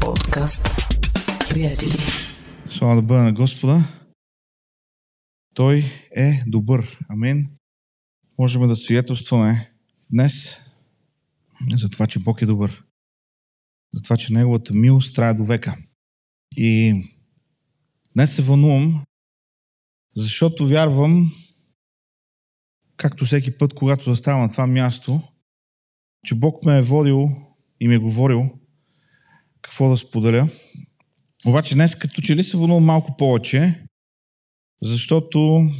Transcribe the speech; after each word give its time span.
Подкаст. 0.00 0.68
Приятели. 1.50 1.98
Слава 2.70 2.96
да 2.96 3.02
бъде 3.02 3.22
на 3.22 3.32
Господа. 3.32 3.80
Той 5.54 5.84
е 6.16 6.42
добър. 6.46 6.98
Амин. 7.08 7.50
Можем 8.38 8.66
да 8.66 8.76
свидетелстваме 8.76 9.72
днес 10.10 10.60
за 11.76 11.90
това, 11.90 12.06
че 12.06 12.18
Бог 12.18 12.42
е 12.42 12.46
добър. 12.46 12.84
За 13.94 14.02
това, 14.02 14.16
че 14.16 14.32
Неговата 14.32 14.74
милост 14.74 15.14
трае 15.14 15.34
до 15.34 15.44
века. 15.44 15.76
И 16.56 17.02
днес 18.14 18.34
се 18.34 18.42
вълнувам, 18.42 19.04
защото 20.16 20.66
вярвам, 20.66 21.32
както 22.96 23.24
всеки 23.24 23.58
път, 23.58 23.74
когато 23.74 24.10
заставам 24.10 24.42
на 24.42 24.50
това 24.50 24.66
място, 24.66 25.20
че 26.24 26.34
Бог 26.34 26.64
ме 26.64 26.78
е 26.78 26.82
водил 26.82 27.28
и 27.80 27.88
ми 27.88 27.94
е 27.94 27.98
говорил 27.98 28.50
какво 29.66 29.90
да 29.90 29.96
споделя. 29.96 30.48
Обаче 31.46 31.74
днес 31.74 31.94
като 31.94 32.22
че 32.22 32.36
ли 32.36 32.44
се 32.44 32.56
вълнувам 32.56 32.84
малко 32.84 33.16
повече, 33.16 33.82
защото 34.82 35.70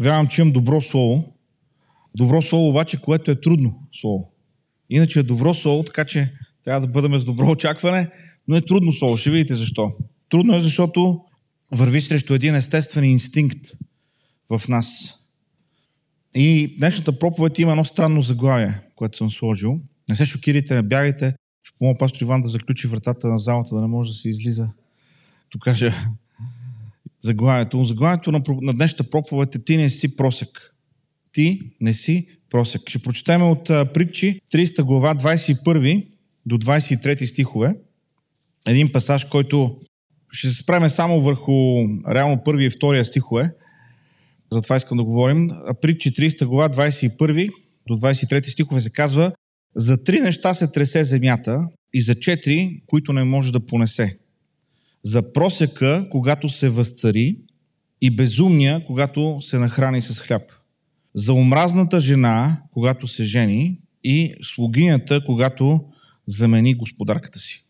вярвам, 0.00 0.28
че 0.28 0.40
имам 0.40 0.52
добро 0.52 0.80
слово. 0.80 1.34
Добро 2.16 2.42
слово 2.42 2.68
обаче, 2.68 3.00
което 3.00 3.30
е 3.30 3.40
трудно 3.40 3.82
слово. 3.92 4.32
Иначе 4.90 5.20
е 5.20 5.22
добро 5.22 5.54
слово, 5.54 5.82
така 5.82 6.04
че 6.04 6.32
трябва 6.64 6.80
да 6.80 6.92
бъдем 6.92 7.18
с 7.18 7.24
добро 7.24 7.50
очакване, 7.50 8.10
но 8.48 8.56
е 8.56 8.60
трудно 8.60 8.92
слово. 8.92 9.16
Ще 9.16 9.30
видите 9.30 9.54
защо. 9.54 9.92
Трудно 10.28 10.56
е, 10.56 10.62
защото 10.62 11.20
върви 11.72 12.00
срещу 12.00 12.34
един 12.34 12.54
естествен 12.54 13.04
инстинкт 13.04 13.72
в 14.50 14.68
нас. 14.68 15.14
И 16.34 16.76
днешната 16.78 17.18
проповед 17.18 17.58
има 17.58 17.70
едно 17.70 17.84
странно 17.84 18.22
заглавие, 18.22 18.80
което 18.94 19.18
съм 19.18 19.30
сложил. 19.30 19.80
Не 20.08 20.16
се 20.16 20.26
шокирайте, 20.26 20.74
не 20.74 20.82
бягайте. 20.82 21.34
Ще 21.62 21.78
помоля 21.78 21.98
пастор 21.98 22.22
Иван 22.22 22.42
да 22.42 22.48
заключи 22.48 22.88
вратата 22.88 23.28
на 23.28 23.38
залата, 23.38 23.74
да 23.74 23.80
не 23.80 23.86
може 23.86 24.10
да 24.10 24.16
се 24.16 24.28
излиза. 24.28 24.72
То 25.50 25.58
кажа 25.58 25.92
заглавието. 27.20 27.84
Заглавието 27.84 28.32
на, 28.32 28.42
на 28.48 28.72
днешната 28.72 29.10
проповед 29.10 29.54
е 29.54 29.64
Ти 29.64 29.76
не 29.76 29.90
си 29.90 30.16
просек. 30.16 30.74
Ти 31.32 31.72
не 31.80 31.94
си 31.94 32.28
просек. 32.50 32.82
Ще 32.88 32.98
прочетем 32.98 33.42
от 33.42 33.64
притчи 33.64 34.40
30 34.54 34.82
глава 34.82 35.14
21 35.14 36.06
до 36.46 36.58
23 36.58 37.24
стихове. 37.24 37.76
Един 38.66 38.92
пасаж, 38.92 39.24
който 39.24 39.80
ще 40.30 40.48
се 40.48 40.62
спреме 40.62 40.88
само 40.88 41.20
върху 41.20 41.52
реално 42.08 42.44
първи 42.44 42.64
и 42.64 42.70
втория 42.70 43.04
стихове. 43.04 43.54
Затова 44.52 44.76
искам 44.76 44.98
да 44.98 45.04
говорим. 45.04 45.48
Притчи 45.80 46.12
30 46.12 46.44
глава 46.44 46.68
21 46.68 47.52
до 47.86 47.94
23 47.94 48.48
стихове 48.48 48.80
се 48.80 48.90
казва 48.90 49.32
За 49.74 50.04
три 50.04 50.20
неща 50.20 50.54
се 50.54 50.72
тресе 50.72 51.04
земята 51.04 51.68
и 51.94 52.02
за 52.02 52.14
четири, 52.14 52.82
които 52.86 53.12
не 53.12 53.24
може 53.24 53.52
да 53.52 53.66
понесе. 53.66 54.18
За 55.02 55.32
просека, 55.32 56.06
когато 56.10 56.48
се 56.48 56.68
възцари 56.68 57.36
и 58.00 58.10
безумния, 58.10 58.84
когато 58.84 59.38
се 59.40 59.58
нахрани 59.58 60.02
с 60.02 60.20
хляб. 60.20 60.42
За 61.14 61.32
омразната 61.32 62.00
жена, 62.00 62.62
когато 62.72 63.06
се 63.06 63.24
жени 63.24 63.78
и 64.04 64.34
слугинята, 64.42 65.24
когато 65.24 65.84
замени 66.26 66.74
господарката 66.74 67.38
си. 67.38 67.62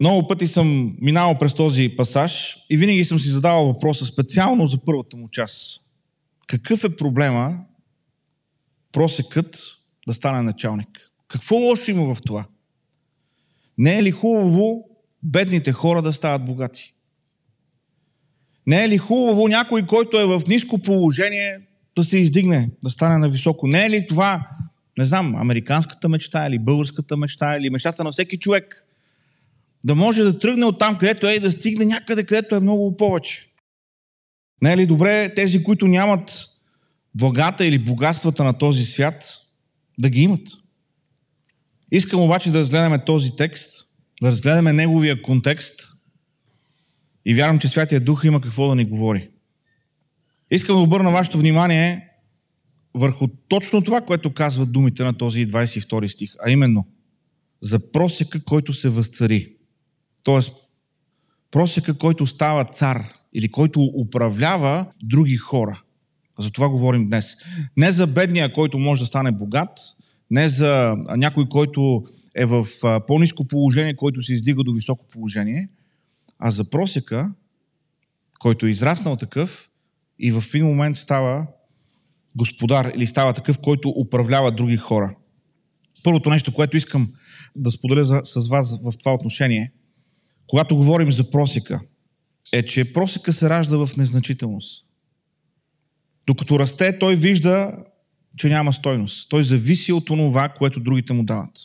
Много 0.00 0.28
пъти 0.28 0.46
съм 0.46 0.96
минавал 1.00 1.38
през 1.38 1.54
този 1.54 1.88
пасаж 1.96 2.56
и 2.70 2.76
винаги 2.76 3.04
съм 3.04 3.20
си 3.20 3.28
задавал 3.28 3.66
въпроса 3.66 4.06
специално 4.06 4.66
за 4.66 4.78
първата 4.84 5.16
му 5.16 5.28
част. 5.28 5.80
Какъв 6.46 6.84
е 6.84 6.96
проблема 6.96 7.64
просекът 8.92 9.74
да 10.08 10.14
стане 10.14 10.42
началник? 10.42 10.88
Какво 11.28 11.56
лошо 11.56 11.90
има 11.90 12.14
в 12.14 12.22
това? 12.22 12.44
Не 13.78 13.98
е 13.98 14.02
ли 14.02 14.10
хубаво 14.10 14.88
бедните 15.22 15.72
хора 15.72 16.02
да 16.02 16.12
стават 16.12 16.44
богати? 16.44 16.94
Не 18.66 18.84
е 18.84 18.88
ли 18.88 18.98
хубаво 18.98 19.48
някой, 19.48 19.86
който 19.86 20.20
е 20.20 20.26
в 20.26 20.42
ниско 20.48 20.78
положение, 20.78 21.60
да 21.96 22.04
се 22.04 22.18
издигне, 22.18 22.70
да 22.82 22.90
стане 22.90 23.18
на 23.18 23.28
високо? 23.28 23.66
Не 23.66 23.84
е 23.84 23.90
ли 23.90 24.06
това, 24.08 24.48
не 24.98 25.04
знам, 25.04 25.36
американската 25.36 26.08
мечта 26.08 26.46
или 26.46 26.58
българската 26.58 27.16
мечта 27.16 27.56
или 27.56 27.70
мечтата 27.70 28.04
на 28.04 28.12
всеки 28.12 28.38
човек? 28.38 28.84
да 29.84 29.94
може 29.94 30.22
да 30.22 30.38
тръгне 30.38 30.64
от 30.64 30.78
там, 30.78 30.98
където 30.98 31.26
е 31.26 31.32
и 31.32 31.40
да 31.40 31.52
стигне 31.52 31.84
някъде, 31.84 32.24
където 32.24 32.54
е 32.54 32.60
много 32.60 32.96
повече. 32.96 33.50
Не 34.62 34.72
е 34.72 34.76
ли 34.76 34.86
добре 34.86 35.34
тези, 35.34 35.64
които 35.64 35.86
нямат 35.86 36.46
благата 37.14 37.66
или 37.66 37.78
богатствата 37.78 38.44
на 38.44 38.58
този 38.58 38.84
свят, 38.84 39.38
да 39.98 40.10
ги 40.10 40.22
имат? 40.22 40.48
Искам 41.92 42.20
обаче 42.20 42.50
да 42.50 42.60
разгледаме 42.60 43.04
този 43.04 43.36
текст, 43.36 43.94
да 44.22 44.30
разгледаме 44.30 44.72
неговия 44.72 45.22
контекст 45.22 45.88
и 47.26 47.34
вярвам, 47.34 47.58
че 47.58 47.68
Святия 47.68 48.00
Дух 48.00 48.24
има 48.24 48.40
какво 48.40 48.68
да 48.68 48.74
ни 48.74 48.84
говори. 48.84 49.28
Искам 50.50 50.76
да 50.76 50.82
обърна 50.82 51.10
вашето 51.10 51.38
внимание 51.38 52.08
върху 52.94 53.28
точно 53.48 53.84
това, 53.84 54.00
което 54.00 54.34
казват 54.34 54.72
думите 54.72 55.04
на 55.04 55.14
този 55.14 55.46
22 55.46 56.06
стих, 56.06 56.34
а 56.46 56.50
именно 56.50 56.86
за 57.60 57.92
просека, 57.92 58.44
който 58.44 58.72
се 58.72 58.88
възцари. 58.88 59.56
Тоест, 60.22 60.52
просека, 61.50 61.98
който 61.98 62.26
става 62.26 62.64
цар 62.64 63.08
или 63.34 63.50
който 63.50 63.80
управлява 63.80 64.86
други 65.02 65.36
хора. 65.36 65.82
За 66.38 66.50
това 66.50 66.68
говорим 66.68 67.06
днес. 67.06 67.36
Не 67.76 67.92
за 67.92 68.06
бедния, 68.06 68.52
който 68.52 68.78
може 68.78 69.02
да 69.02 69.06
стане 69.06 69.32
богат, 69.32 69.78
не 70.30 70.48
за 70.48 70.96
някой, 71.16 71.48
който 71.48 72.04
е 72.36 72.46
в 72.46 72.66
по-низко 73.06 73.44
положение, 73.44 73.96
който 73.96 74.22
се 74.22 74.34
издига 74.34 74.64
до 74.64 74.72
високо 74.72 75.06
положение, 75.08 75.68
а 76.38 76.50
за 76.50 76.70
просека, 76.70 77.32
който 78.38 78.66
е 78.66 78.70
израснал 78.70 79.16
такъв 79.16 79.70
и 80.18 80.32
в 80.32 80.44
един 80.54 80.66
момент 80.66 80.96
става 80.96 81.46
господар 82.36 82.92
или 82.96 83.06
става 83.06 83.32
такъв, 83.32 83.58
който 83.58 83.88
управлява 83.88 84.52
други 84.52 84.76
хора. 84.76 85.16
Първото 86.04 86.30
нещо, 86.30 86.54
което 86.54 86.76
искам 86.76 87.12
да 87.56 87.70
споделя 87.70 88.20
с 88.24 88.48
вас 88.48 88.82
в 88.82 88.92
това 88.98 89.14
отношение– 89.14 89.72
когато 90.46 90.76
говорим 90.76 91.12
за 91.12 91.30
просека, 91.30 91.80
е, 92.52 92.62
че 92.62 92.92
просека 92.92 93.32
се 93.32 93.50
ражда 93.50 93.76
в 93.76 93.96
незначителност. 93.96 94.86
Докато 96.26 96.58
расте, 96.58 96.98
той 96.98 97.16
вижда, 97.16 97.84
че 98.36 98.48
няма 98.48 98.72
стойност. 98.72 99.30
Той 99.30 99.44
зависи 99.44 99.92
от 99.92 100.06
това, 100.06 100.48
което 100.48 100.80
другите 100.80 101.12
му 101.12 101.24
дават. 101.24 101.58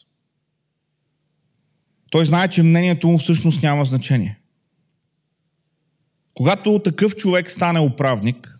Той 2.11 2.25
знае, 2.25 2.47
че 2.47 2.63
мнението 2.63 3.07
му 3.07 3.17
всъщност 3.17 3.63
няма 3.63 3.85
значение. 3.85 4.39
Когато 6.33 6.79
такъв 6.79 7.15
човек 7.15 7.51
стане 7.51 7.79
управник, 7.79 8.59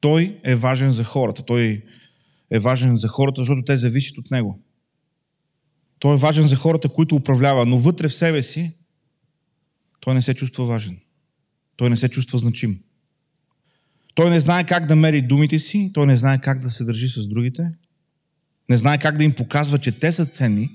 той 0.00 0.40
е 0.44 0.54
важен 0.54 0.92
за 0.92 1.04
хората. 1.04 1.42
Той 1.42 1.84
е 2.50 2.58
важен 2.58 2.96
за 2.96 3.08
хората, 3.08 3.40
защото 3.40 3.64
те 3.64 3.76
зависят 3.76 4.18
от 4.18 4.30
него. 4.30 4.60
Той 5.98 6.14
е 6.14 6.18
важен 6.18 6.48
за 6.48 6.56
хората, 6.56 6.88
които 6.88 7.16
управлява, 7.16 7.66
но 7.66 7.78
вътре 7.78 8.08
в 8.08 8.14
себе 8.14 8.42
си 8.42 8.72
той 10.00 10.14
не 10.14 10.22
се 10.22 10.34
чувства 10.34 10.64
важен. 10.64 11.00
Той 11.76 11.90
не 11.90 11.96
се 11.96 12.08
чувства 12.08 12.38
значим. 12.38 12.83
Той 14.14 14.30
не 14.30 14.40
знае 14.40 14.64
как 14.64 14.86
да 14.86 14.96
мери 14.96 15.22
думите 15.22 15.58
си, 15.58 15.90
той 15.94 16.06
не 16.06 16.16
знае 16.16 16.38
как 16.40 16.60
да 16.60 16.70
се 16.70 16.84
държи 16.84 17.08
с 17.08 17.28
другите, 17.28 17.70
не 18.68 18.76
знае 18.76 18.98
как 18.98 19.18
да 19.18 19.24
им 19.24 19.32
показва, 19.32 19.78
че 19.78 19.92
те 19.92 20.12
са 20.12 20.26
ценни 20.26 20.70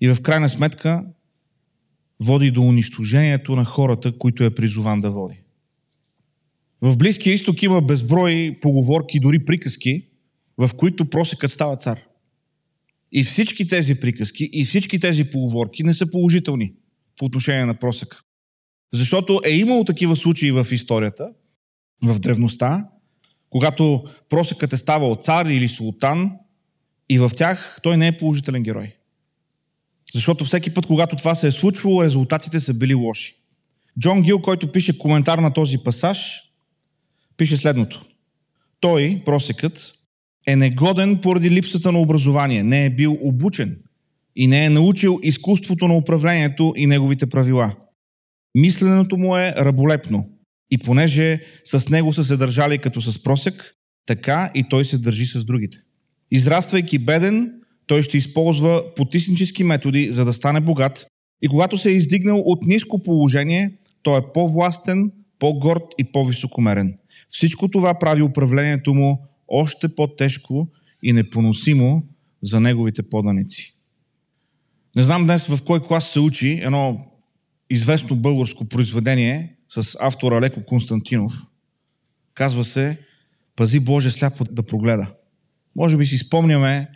и 0.00 0.08
в 0.08 0.20
крайна 0.22 0.48
сметка 0.48 1.04
води 2.20 2.50
до 2.50 2.62
унищожението 2.62 3.56
на 3.56 3.64
хората, 3.64 4.18
които 4.18 4.44
е 4.44 4.54
призован 4.54 5.00
да 5.00 5.10
води. 5.10 5.40
В 6.82 6.96
Близкия 6.96 7.34
изток 7.34 7.62
има 7.62 7.80
безброй 7.80 8.58
поговорки, 8.62 9.20
дори 9.20 9.44
приказки, 9.44 10.06
в 10.58 10.70
които 10.76 11.10
просекът 11.10 11.52
става 11.52 11.76
цар. 11.76 12.00
И 13.12 13.24
всички 13.24 13.68
тези 13.68 14.00
приказки 14.00 14.50
и 14.52 14.64
всички 14.64 15.00
тези 15.00 15.30
поговорки 15.30 15.82
не 15.82 15.94
са 15.94 16.10
положителни 16.10 16.72
по 17.16 17.24
отношение 17.24 17.64
на 17.64 17.74
просека. 17.74 18.22
Защото 18.92 19.40
е 19.44 19.50
имало 19.50 19.84
такива 19.84 20.16
случаи 20.16 20.52
в 20.52 20.66
историята, 20.72 21.28
в 22.04 22.18
древността, 22.18 22.88
когато 23.50 24.04
просекът 24.28 24.72
е 24.72 24.76
ставал 24.76 25.16
цар 25.16 25.46
или 25.46 25.68
султан 25.68 26.32
и 27.08 27.18
в 27.18 27.30
тях 27.36 27.78
той 27.82 27.96
не 27.96 28.06
е 28.06 28.18
положителен 28.18 28.62
герой. 28.62 28.94
Защото 30.14 30.44
всеки 30.44 30.74
път, 30.74 30.86
когато 30.86 31.16
това 31.16 31.34
се 31.34 31.46
е 31.46 31.52
случвало, 31.52 32.04
резултатите 32.04 32.60
са 32.60 32.74
били 32.74 32.94
лоши. 32.94 33.34
Джон 34.00 34.22
Гил, 34.22 34.42
който 34.42 34.72
пише 34.72 34.98
коментар 34.98 35.38
на 35.38 35.52
този 35.52 35.78
пасаж, 35.78 36.42
пише 37.36 37.56
следното. 37.56 38.04
Той, 38.80 39.22
просекът, 39.24 39.94
е 40.46 40.56
негоден 40.56 41.20
поради 41.20 41.50
липсата 41.50 41.92
на 41.92 42.00
образование, 42.00 42.62
не 42.62 42.84
е 42.84 42.90
бил 42.90 43.18
обучен 43.22 43.82
и 44.36 44.46
не 44.46 44.64
е 44.64 44.70
научил 44.70 45.18
изкуството 45.22 45.88
на 45.88 45.96
управлението 45.96 46.74
и 46.76 46.86
неговите 46.86 47.26
правила. 47.26 47.76
Мисленето 48.54 49.16
му 49.16 49.36
е 49.36 49.54
раболепно 49.58 50.37
и 50.70 50.78
понеже 50.78 51.40
с 51.64 51.88
него 51.88 52.12
са 52.12 52.24
се 52.24 52.36
държали 52.36 52.78
като 52.78 53.00
с 53.00 53.22
просек, 53.22 53.74
така 54.06 54.50
и 54.54 54.64
той 54.70 54.84
се 54.84 54.98
държи 54.98 55.26
с 55.26 55.44
другите. 55.44 55.78
Израствайки 56.30 56.98
беден, 56.98 57.52
той 57.86 58.02
ще 58.02 58.18
използва 58.18 58.94
потиснически 58.96 59.64
методи, 59.64 60.12
за 60.12 60.24
да 60.24 60.32
стане 60.32 60.60
богат. 60.60 61.06
И 61.42 61.48
когато 61.48 61.78
се 61.78 61.90
е 61.90 61.92
издигнал 61.92 62.38
от 62.38 62.62
ниско 62.62 63.02
положение, 63.02 63.72
той 64.02 64.18
е 64.18 64.32
по-властен, 64.34 65.12
по-горд 65.38 65.82
и 65.98 66.04
по-високомерен. 66.04 66.98
Всичко 67.28 67.68
това 67.68 67.98
прави 67.98 68.22
управлението 68.22 68.94
му 68.94 69.28
още 69.48 69.94
по-тежко 69.94 70.68
и 71.02 71.12
непоносимо 71.12 72.02
за 72.42 72.60
неговите 72.60 73.02
поданици. 73.02 73.74
Не 74.96 75.02
знам 75.02 75.24
днес 75.24 75.46
в 75.46 75.64
кой 75.64 75.82
клас 75.82 76.10
се 76.10 76.20
учи 76.20 76.60
едно 76.62 77.06
известно 77.70 78.16
българско 78.16 78.64
произведение 78.64 79.57
с 79.68 79.96
автора 80.00 80.40
Леко 80.40 80.64
Константинов. 80.64 81.32
Казва 82.34 82.64
се 82.64 82.98
Пази 83.56 83.80
Боже 83.80 84.10
сляпо 84.10 84.44
да 84.44 84.62
прогледа. 84.62 85.06
Може 85.76 85.96
би 85.96 86.06
си 86.06 86.18
спомняме 86.18 86.88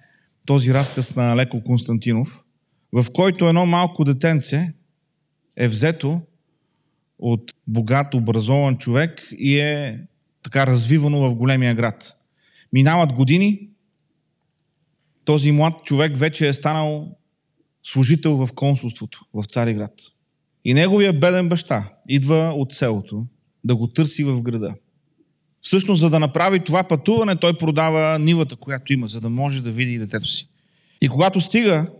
този 0.47 0.75
разказ 0.75 1.17
на 1.17 1.37
Леко 1.37 1.63
Константинов, 1.65 2.45
в 2.93 3.07
който 3.13 3.49
едно 3.49 3.67
малко 3.67 4.05
детенце 4.05 4.73
е 5.57 5.69
взето 5.69 6.21
от 7.19 7.55
богат, 7.67 8.15
образован 8.15 8.79
човек 8.79 9.29
и 9.39 9.59
е 9.59 10.01
така 10.43 10.67
развивано 10.67 11.21
в 11.21 11.35
големия 11.35 11.75
град. 11.75 12.13
Минават 12.73 13.13
години, 13.13 13.69
този 15.25 15.53
млад 15.53 15.85
човек 15.85 16.17
вече 16.17 16.49
е 16.49 16.53
станал 16.53 17.17
служител 17.83 18.37
в 18.37 18.53
консулството 18.55 19.25
в 19.35 19.45
Цариград. 19.45 19.93
И 20.65 20.75
неговия 20.75 21.13
беден 21.13 21.49
баща 21.49 21.93
идва 22.14 22.53
от 22.56 22.73
селото 22.73 23.26
да 23.64 23.76
го 23.76 23.87
търси 23.87 24.25
в 24.25 24.43
града. 24.43 24.75
Всъщност, 25.61 26.00
за 26.00 26.11
да 26.11 26.20
направи 26.20 26.64
това 26.64 26.85
пътуване, 26.85 27.37
той 27.37 27.59
продава 27.59 28.19
нивата, 28.19 28.56
която 28.56 28.93
има, 28.93 29.09
за 29.09 29.20
да 29.20 29.31
може 29.31 29.62
да 29.62 29.70
види 29.70 29.99
детето 29.99 30.26
си. 30.26 30.49
И 31.00 31.09
когато 31.09 31.41
стига 31.41 31.91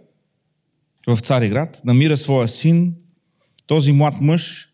в 1.09 1.21
Цариград, 1.21 1.83
намира 1.85 2.17
своя 2.17 2.49
син, 2.49 2.95
този 3.67 3.93
млад 3.93 4.15
мъж 4.21 4.69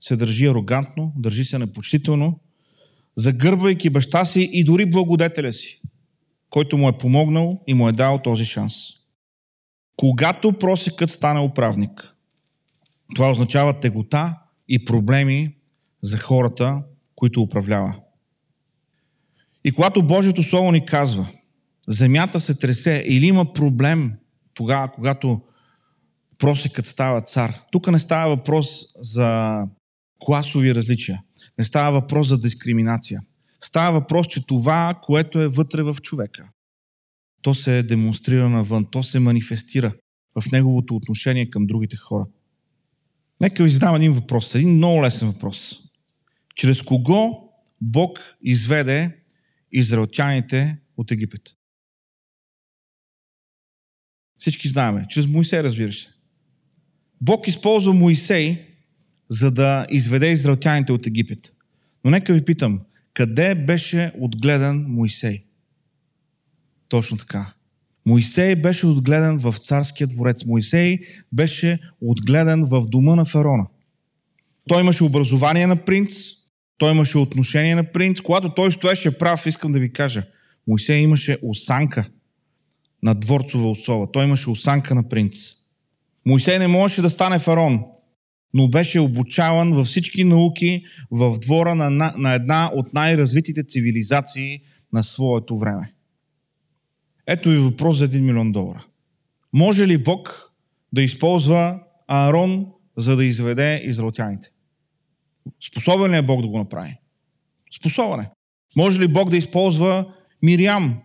се 0.00 0.16
държи 0.16 0.46
арогантно, 0.46 1.12
държи 1.16 1.44
се 1.44 1.58
непочтително, 1.58 2.40
загърбвайки 3.16 3.90
баща 3.90 4.24
си 4.24 4.50
и 4.52 4.64
дори 4.64 4.90
благодетеля 4.90 5.52
си, 5.52 5.82
който 6.50 6.78
му 6.78 6.88
е 6.88 6.98
помогнал 6.98 7.60
и 7.66 7.74
му 7.74 7.88
е 7.88 7.92
дал 7.92 8.18
този 8.24 8.44
шанс. 8.44 8.74
Когато 9.96 10.52
просекът 10.52 11.10
стане 11.10 11.40
управник, 11.40 12.14
това 13.14 13.30
означава 13.30 13.80
тегота 13.80 14.38
и 14.68 14.84
проблеми 14.84 15.56
за 16.02 16.18
хората, 16.18 16.82
които 17.14 17.42
управлява. 17.42 17.94
И 19.64 19.72
когато 19.72 20.06
Божието 20.06 20.42
Слово 20.42 20.72
ни 20.72 20.86
казва, 20.86 21.26
земята 21.88 22.40
се 22.40 22.58
тресе 22.58 23.04
или 23.06 23.26
има 23.26 23.52
проблем 23.52 24.12
тогава, 24.54 24.92
когато 24.92 25.40
просекът 26.38 26.86
става 26.86 27.20
цар, 27.20 27.54
тук 27.72 27.90
не 27.90 27.98
става 27.98 28.36
въпрос 28.36 28.68
за 29.00 29.60
класови 30.18 30.74
различия. 30.74 31.22
Не 31.58 31.64
става 31.64 32.00
въпрос 32.00 32.28
за 32.28 32.38
дискриминация. 32.38 33.20
Става 33.60 34.00
въпрос, 34.00 34.26
че 34.26 34.46
това, 34.46 34.94
което 35.02 35.40
е 35.40 35.48
вътре 35.48 35.82
в 35.82 35.96
човека, 36.02 36.48
то 37.42 37.54
се 37.54 37.82
демонстрира 37.82 38.48
навън, 38.48 38.86
то 38.90 39.02
се 39.02 39.18
манифестира 39.18 39.92
в 40.40 40.52
неговото 40.52 40.96
отношение 40.96 41.50
към 41.50 41.66
другите 41.66 41.96
хора. 41.96 42.24
Нека 43.40 43.64
ви 43.64 43.70
задам 43.70 43.94
един 43.94 44.12
въпрос, 44.12 44.54
един 44.54 44.76
много 44.76 45.02
лесен 45.02 45.28
въпрос. 45.28 45.80
Чрез 46.54 46.82
кого 46.82 47.50
Бог 47.80 48.36
изведе 48.42 49.16
израелтяните 49.72 50.78
от 50.96 51.10
Египет? 51.10 51.42
Всички 54.38 54.68
знаем. 54.68 55.04
Чрез 55.08 55.26
Моисей, 55.26 55.62
разбираш 55.62 56.02
се. 56.02 56.08
Бог 57.20 57.48
използва 57.48 57.92
Моисей, 57.92 58.64
за 59.28 59.50
да 59.50 59.86
изведе 59.90 60.30
израелтяните 60.30 60.92
от 60.92 61.06
Египет. 61.06 61.54
Но 62.04 62.10
нека 62.10 62.34
ви 62.34 62.44
питам, 62.44 62.80
къде 63.14 63.54
беше 63.54 64.12
отгледан 64.18 64.84
Моисей? 64.88 65.44
Точно 66.88 67.16
така. 67.16 67.54
Моисей 68.08 68.56
беше 68.56 68.86
отгледан 68.86 69.38
в 69.38 69.54
царския 69.58 70.06
дворец. 70.06 70.44
Моисей 70.44 70.98
беше 71.32 71.78
отгледан 72.00 72.64
в 72.64 72.86
дома 72.86 73.14
на 73.14 73.24
фараона. 73.24 73.66
Той 74.68 74.80
имаше 74.80 75.04
образование 75.04 75.66
на 75.66 75.76
принц, 75.76 76.14
той 76.78 76.90
имаше 76.90 77.18
отношение 77.18 77.74
на 77.74 77.92
принц. 77.92 78.20
Когато 78.20 78.54
той 78.54 78.72
стоеше 78.72 79.18
прав, 79.18 79.46
искам 79.46 79.72
да 79.72 79.78
ви 79.78 79.92
кажа, 79.92 80.26
Моисей 80.66 81.00
имаше 81.00 81.38
осанка 81.42 82.10
на 83.02 83.14
дворцова 83.14 83.70
особа. 83.70 84.06
Той 84.12 84.24
имаше 84.24 84.50
осанка 84.50 84.94
на 84.94 85.08
принц. 85.08 85.38
Моисей 86.26 86.58
не 86.58 86.68
можеше 86.68 87.02
да 87.02 87.10
стане 87.10 87.38
фарон, 87.38 87.84
но 88.54 88.68
беше 88.68 89.00
обучаван 89.00 89.70
във 89.70 89.86
всички 89.86 90.24
науки 90.24 90.84
в 91.10 91.38
двора 91.38 91.74
на, 91.74 92.12
на 92.18 92.34
една 92.34 92.70
от 92.74 92.94
най-развитите 92.94 93.64
цивилизации 93.64 94.60
на 94.92 95.02
своето 95.02 95.58
време. 95.58 95.92
Ето 97.30 97.48
ви 97.48 97.58
въпрос 97.58 97.96
за 97.96 98.08
1 98.08 98.20
милион 98.20 98.52
долара. 98.52 98.84
Може 99.52 99.86
ли 99.86 99.98
Бог 99.98 100.52
да 100.92 101.02
използва 101.02 101.80
Аарон, 102.06 102.66
за 102.96 103.16
да 103.16 103.24
изведе 103.24 103.82
израелтяните? 103.84 104.48
Способен 105.68 106.12
ли 106.12 106.16
е 106.16 106.22
Бог 106.22 106.42
да 106.42 106.48
го 106.48 106.58
направи? 106.58 106.94
Способен 107.76 108.20
е. 108.20 108.30
Може 108.76 109.00
ли 109.00 109.08
Бог 109.08 109.30
да 109.30 109.36
използва 109.36 110.12
Мириам, 110.42 111.02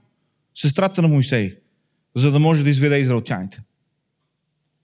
сестрата 0.55 1.01
на 1.01 1.07
Моисей, 1.07 1.55
за 2.15 2.31
да 2.31 2.39
може 2.39 2.63
да 2.63 2.69
изведе 2.69 2.97
израелтяните? 2.97 3.61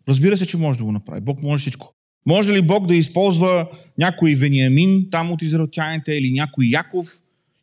Разбира 0.07 0.38
се, 0.38 0.45
че 0.45 0.57
може 0.57 0.80
да 0.80 0.85
го 0.85 0.92
направи. 0.92 1.21
Бог 1.21 1.44
може 1.44 1.62
всичко. 1.62 1.94
Може 2.25 2.53
ли 2.53 2.62
Бог 2.62 2.88
да 2.88 2.95
използва 2.95 3.69
някой 3.97 4.35
Вениамин 4.35 5.07
там 5.12 5.31
от 5.31 5.42
израелтяните 5.42 6.13
или 6.13 6.31
някой 6.31 6.65
Яков 6.65 7.07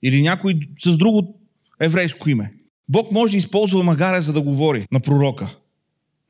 или 0.03 0.23
някой 0.23 0.61
с 0.85 0.97
друго 0.97 1.41
еврейско 1.81 2.31
име? 2.31 2.53
Бог 2.89 3.13
може 3.13 3.31
да 3.31 3.37
използва 3.37 3.83
магаря, 3.83 4.21
за 4.21 4.33
да 4.33 4.41
говори 4.41 4.87
на 4.93 5.01
пророка. 5.01 5.57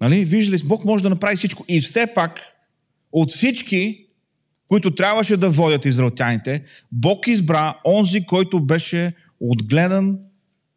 Нали? 0.00 0.24
Виждали, 0.24 0.62
Бог 0.64 0.84
може 0.84 1.02
да 1.02 1.10
направи 1.10 1.36
всичко. 1.36 1.64
И 1.68 1.80
все 1.80 2.06
пак, 2.14 2.40
от 3.12 3.30
всички, 3.30 4.06
които 4.68 4.94
трябваше 4.94 5.36
да 5.36 5.50
водят 5.50 5.84
израелтяните, 5.84 6.64
Бог 6.92 7.26
избра 7.26 7.74
онзи, 7.84 8.26
който 8.26 8.60
беше 8.60 9.12
отгледан 9.40 10.18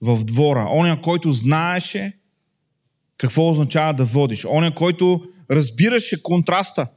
в 0.01 0.23
двора. 0.25 0.67
Оня, 0.73 1.01
който 1.01 1.31
знаеше 1.31 2.13
какво 3.17 3.49
означава 3.51 3.93
да 3.93 4.05
водиш. 4.05 4.45
Оня, 4.45 4.75
който 4.75 5.23
разбираше 5.51 6.23
контраста 6.23 6.87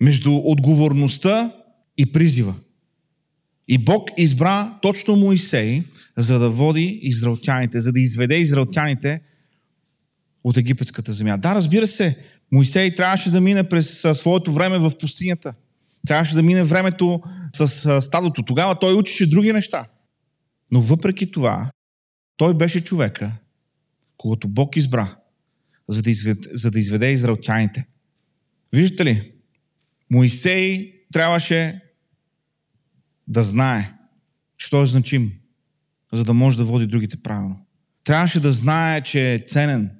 между 0.00 0.36
отговорността 0.44 1.52
и 1.98 2.12
призива. 2.12 2.54
И 3.68 3.78
Бог 3.78 4.10
избра 4.16 4.78
точно 4.82 5.16
Моисей, 5.16 5.82
за 6.16 6.38
да 6.38 6.50
води 6.50 7.00
израелтяните, 7.02 7.80
за 7.80 7.92
да 7.92 8.00
изведе 8.00 8.34
израелтяните 8.34 9.20
от 10.44 10.56
египетската 10.56 11.12
земя. 11.12 11.36
Да, 11.36 11.54
разбира 11.54 11.86
се, 11.86 12.24
Моисей 12.52 12.94
трябваше 12.94 13.30
да 13.30 13.40
мине 13.40 13.68
през 13.68 14.06
своето 14.14 14.52
време 14.52 14.78
в 14.78 14.92
пустинята. 15.00 15.54
Трябваше 16.06 16.34
да 16.34 16.42
мине 16.42 16.64
времето 16.64 17.22
с 17.56 18.02
стадото. 18.02 18.42
Тогава 18.42 18.78
той 18.78 18.94
учеше 18.94 19.30
други 19.30 19.52
неща. 19.52 19.88
Но 20.72 20.80
въпреки 20.80 21.32
това, 21.32 21.70
той 22.36 22.54
беше 22.54 22.84
човека, 22.84 23.32
когато 24.16 24.48
Бог 24.48 24.76
избра, 24.76 25.16
за 25.88 26.02
да 26.02 26.10
изведе, 26.10 26.48
за 26.52 26.70
да 26.70 26.78
изведе 26.78 27.10
израелтяните. 27.10 27.86
Виждате 28.72 29.04
ли, 29.04 29.32
Моисей 30.10 30.92
трябваше 31.12 31.80
да 33.28 33.42
знае, 33.42 33.92
че 34.58 34.70
той 34.70 34.82
е 34.82 34.86
значим, 34.86 35.32
за 36.12 36.24
да 36.24 36.34
може 36.34 36.56
да 36.56 36.64
води 36.64 36.86
другите 36.86 37.16
правилно. 37.16 37.56
Трябваше 38.04 38.40
да 38.40 38.52
знае, 38.52 39.00
че 39.00 39.34
е 39.34 39.38
ценен. 39.38 39.90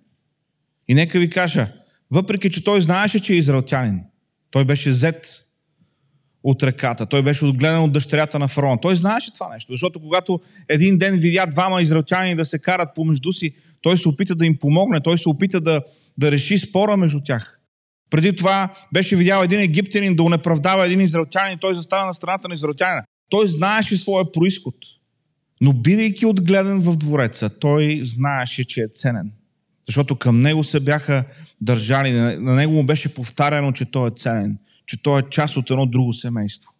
И 0.88 0.94
нека 0.94 1.18
ви 1.18 1.30
кажа, 1.30 1.68
въпреки, 2.10 2.50
че 2.50 2.64
той 2.64 2.80
знаеше, 2.80 3.20
че 3.20 3.32
е 3.32 3.36
израелтянин, 3.36 4.00
той 4.50 4.64
беше 4.64 4.92
зет 4.92 5.42
от 6.42 6.62
реката, 6.62 7.06
той 7.06 7.22
беше 7.22 7.44
отгледан 7.44 7.84
от 7.84 7.92
дъщерята 7.92 8.38
на 8.38 8.48
фараон. 8.48 8.78
Той 8.82 8.96
знаеше 8.96 9.32
това 9.32 9.48
нещо, 9.52 9.72
защото 9.72 10.00
когато 10.00 10.40
един 10.68 10.98
ден 10.98 11.18
видя 11.18 11.46
двама 11.46 11.82
израелтяни 11.82 12.36
да 12.36 12.44
се 12.44 12.58
карат 12.58 12.94
помежду 12.94 13.32
си, 13.32 13.54
той 13.82 13.98
се 13.98 14.08
опита 14.08 14.34
да 14.34 14.46
им 14.46 14.58
помогне, 14.58 15.00
той 15.04 15.18
се 15.18 15.28
опита 15.28 15.60
да, 15.60 15.82
да 16.18 16.32
реши 16.32 16.58
спора 16.58 16.96
между 16.96 17.20
тях. 17.20 17.60
Преди 18.10 18.36
това 18.36 18.74
беше 18.92 19.16
видял 19.16 19.42
един 19.42 19.60
египтянин 19.60 20.16
да 20.16 20.22
унеправдава 20.22 20.86
един 20.86 21.00
израелтянин 21.00 21.54
и 21.54 21.60
той 21.60 21.74
застана 21.74 22.06
на 22.06 22.14
страната 22.14 22.48
на 22.48 22.54
израелтянина. 22.54 23.02
Той 23.28 23.48
знаеше 23.48 23.96
своя 23.96 24.32
происход. 24.32 24.74
Но 25.60 25.72
бидейки 25.72 26.26
отгледан 26.26 26.80
в 26.80 26.96
двореца, 26.96 27.58
той 27.58 28.00
знаеше, 28.02 28.64
че 28.64 28.80
е 28.80 28.88
ценен. 28.88 29.32
Защото 29.86 30.16
към 30.16 30.42
него 30.42 30.64
се 30.64 30.80
бяха 30.80 31.24
държали, 31.60 32.12
на 32.12 32.54
него 32.54 32.72
му 32.72 32.86
беше 32.86 33.14
повтаряно, 33.14 33.72
че 33.72 33.90
той 33.90 34.08
е 34.08 34.12
ценен, 34.16 34.58
че 34.86 35.02
той 35.02 35.20
е 35.20 35.30
част 35.30 35.56
от 35.56 35.70
едно 35.70 35.86
друго 35.86 36.12
семейство. 36.12 36.72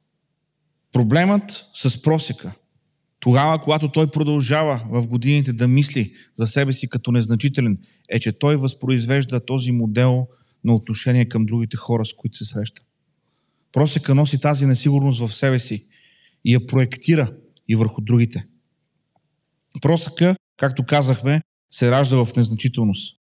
Проблемът 0.93 1.67
с 1.75 2.03
просека 2.03 2.53
тогава, 3.21 3.63
когато 3.63 3.89
той 3.89 4.07
продължава 4.11 4.81
в 4.91 5.07
годините 5.07 5.53
да 5.53 5.69
мисли 5.69 6.13
за 6.37 6.47
себе 6.47 6.73
си 6.73 6.89
като 6.89 7.13
незначителен, 7.13 7.79
е, 8.09 8.21
че 8.21 8.39
той 8.39 8.57
възпроизвежда 8.57 9.45
този 9.45 9.73
модел 9.73 10.27
на 10.65 10.75
отношение 10.75 11.29
към 11.29 11.47
другите 11.47 11.77
хора, 11.77 12.05
с 12.05 12.15
които 12.15 12.37
се 12.37 12.45
среща. 12.45 12.83
Просека 13.73 14.15
носи 14.15 14.41
тази 14.41 14.67
несигурност 14.67 15.27
в 15.27 15.35
себе 15.35 15.59
си 15.59 15.87
и 16.47 16.53
я 16.53 16.67
проектира 16.67 17.33
и 17.69 17.77
върху 17.77 18.01
другите. 18.01 18.47
Просека, 19.83 20.37
както 20.57 20.87
казахме, 20.87 21.43
се 21.71 21.91
ражда 21.91 22.25
в 22.25 22.37
незначителност. 22.37 23.17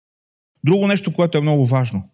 Друго 0.63 0.87
нещо, 0.87 1.13
което 1.13 1.37
е 1.37 1.41
много 1.41 1.65
важно 1.65 2.09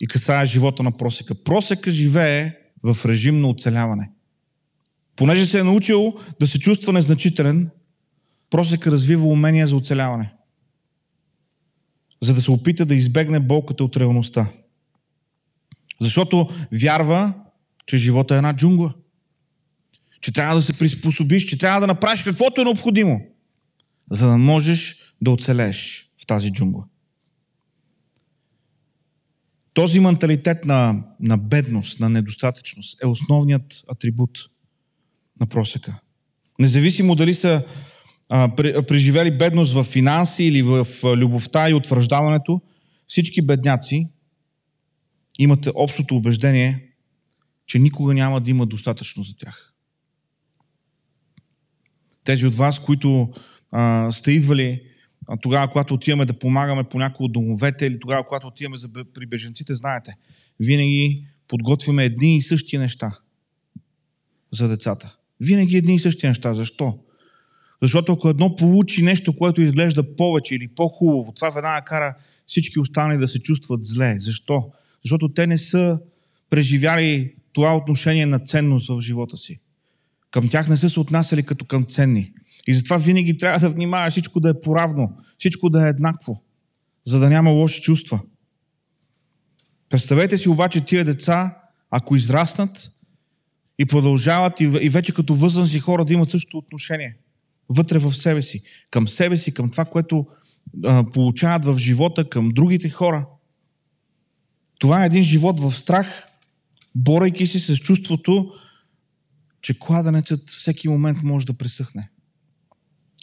и 0.00 0.06
касае 0.06 0.46
живота 0.46 0.82
на 0.82 0.96
просека. 0.96 1.44
Просека 1.44 1.90
живее 1.90 2.52
в 2.82 3.06
режим 3.06 3.40
на 3.40 3.48
оцеляване. 3.48 4.10
Понеже 5.16 5.46
се 5.46 5.58
е 5.58 5.64
научил 5.64 6.14
да 6.40 6.46
се 6.46 6.58
чувства 6.58 6.92
незначителен, 6.92 7.70
просека 8.50 8.90
развива 8.90 9.26
умения 9.26 9.66
за 9.66 9.76
оцеляване. 9.76 10.32
За 12.22 12.34
да 12.34 12.40
се 12.40 12.50
опита 12.50 12.86
да 12.86 12.94
избегне 12.94 13.40
болката 13.40 13.84
от 13.84 13.96
реалността. 13.96 14.48
Защото 16.00 16.48
вярва, 16.72 17.34
че 17.86 17.96
живота 17.96 18.34
е 18.34 18.36
една 18.36 18.56
джунгла. 18.56 18.94
Че 20.20 20.32
трябва 20.32 20.54
да 20.54 20.62
се 20.62 20.78
приспособиш, 20.78 21.44
че 21.44 21.58
трябва 21.58 21.80
да 21.80 21.86
направиш 21.86 22.22
каквото 22.22 22.60
е 22.60 22.64
необходимо, 22.64 23.20
за 24.10 24.28
да 24.28 24.38
можеш 24.38 24.96
да 25.22 25.30
оцелееш 25.30 26.10
в 26.22 26.26
тази 26.26 26.52
джунгла. 26.52 26.84
Този 29.74 30.00
менталитет 30.00 30.64
на, 30.64 31.04
на 31.20 31.38
бедност, 31.38 32.00
на 32.00 32.08
недостатъчност 32.08 33.02
е 33.02 33.06
основният 33.06 33.84
атрибут 33.92 34.38
на 35.40 35.46
просека. 35.46 36.00
Независимо 36.58 37.14
дали 37.14 37.34
са 37.34 37.64
а, 38.28 38.54
преживели 38.88 39.30
бедност 39.38 39.74
в 39.74 39.84
финанси 39.84 40.44
или 40.44 40.62
в 40.62 40.86
любовта 41.04 41.70
и 41.70 41.74
утвърждаването, 41.74 42.60
всички 43.06 43.42
бедняци 43.42 44.10
имат 45.38 45.68
общото 45.74 46.16
убеждение, 46.16 46.88
че 47.66 47.78
никога 47.78 48.14
няма 48.14 48.40
да 48.40 48.50
има 48.50 48.66
достатъчно 48.66 49.22
за 49.22 49.36
тях. 49.36 49.65
Тези 52.26 52.46
от 52.46 52.54
вас, 52.54 52.78
които 52.78 53.30
а, 53.72 54.12
сте 54.12 54.32
идвали 54.32 54.82
а, 55.28 55.36
тогава, 55.36 55.68
когато 55.68 55.94
отиваме 55.94 56.24
да 56.24 56.38
помагаме 56.38 56.84
по 56.84 56.98
някои 56.98 57.24
от 57.24 57.32
домовете 57.32 57.86
или 57.86 58.00
тогава, 58.00 58.26
когато 58.26 58.46
отиваме 58.46 58.76
за, 58.76 58.88
при 59.14 59.26
беженците, 59.26 59.74
знаете, 59.74 60.16
винаги 60.60 61.24
подготвяме 61.48 62.04
едни 62.04 62.36
и 62.36 62.42
същи 62.42 62.78
неща 62.78 63.18
за 64.52 64.68
децата. 64.68 65.16
Винаги 65.40 65.76
едни 65.76 65.94
и 65.94 65.98
същи 65.98 66.26
неща. 66.26 66.54
Защо? 66.54 66.98
Защото 67.82 68.12
ако 68.12 68.28
едно 68.28 68.56
получи 68.56 69.02
нещо, 69.02 69.36
което 69.36 69.62
изглежда 69.62 70.16
повече 70.16 70.54
или 70.54 70.68
по-хубаво, 70.68 71.32
това 71.32 71.50
веднага 71.50 71.84
кара 71.84 72.14
всички 72.46 72.80
останали 72.80 73.18
да 73.18 73.28
се 73.28 73.40
чувстват 73.40 73.84
зле. 73.84 74.16
Защо? 74.20 74.70
Защото 75.04 75.28
те 75.28 75.46
не 75.46 75.58
са 75.58 75.98
преживяли 76.50 77.34
това 77.52 77.76
отношение 77.76 78.26
на 78.26 78.38
ценност 78.38 78.88
в 78.88 79.00
живота 79.00 79.36
си. 79.36 79.60
Към 80.30 80.48
тях 80.48 80.68
не 80.68 80.76
са 80.76 80.90
се 80.90 81.00
отнасяли 81.00 81.42
като 81.42 81.64
към 81.64 81.84
ценни. 81.84 82.32
И 82.66 82.74
затова 82.74 82.96
винаги 82.96 83.38
трябва 83.38 83.60
да 83.60 83.70
внимаваш 83.70 84.12
всичко 84.12 84.40
да 84.40 84.50
е 84.50 84.60
поравно, 84.60 85.16
всичко 85.38 85.70
да 85.70 85.86
е 85.86 85.88
еднакво, 85.88 86.42
за 87.04 87.18
да 87.18 87.30
няма 87.30 87.50
лоши 87.50 87.82
чувства. 87.82 88.20
Представете 89.88 90.36
си 90.36 90.48
обаче 90.48 90.84
тия 90.84 91.04
деца, 91.04 91.56
ако 91.90 92.16
израснат 92.16 92.90
и 93.78 93.86
продължават 93.86 94.60
и 94.60 94.66
вече 94.66 95.14
като 95.14 95.34
възрастни 95.34 95.80
хора 95.80 96.04
да 96.04 96.12
имат 96.12 96.30
същото 96.30 96.58
отношение 96.58 97.16
вътре 97.68 97.98
в 97.98 98.14
себе 98.14 98.42
си, 98.42 98.62
към 98.90 99.08
себе 99.08 99.36
си, 99.36 99.54
към 99.54 99.70
това, 99.70 99.84
което 99.84 100.26
а, 100.84 101.04
получават 101.10 101.64
в 101.64 101.78
живота, 101.78 102.28
към 102.28 102.48
другите 102.48 102.90
хора. 102.90 103.26
Това 104.78 105.02
е 105.02 105.06
един 105.06 105.22
живот 105.22 105.60
в 105.60 105.72
страх, 105.72 106.28
борейки 106.94 107.46
се 107.46 107.58
с 107.58 107.76
чувството, 107.76 108.52
че 109.66 109.78
кладенецът 109.78 110.50
всеки 110.50 110.88
момент 110.88 111.22
може 111.22 111.46
да 111.46 111.54
пресъхне. 111.54 112.10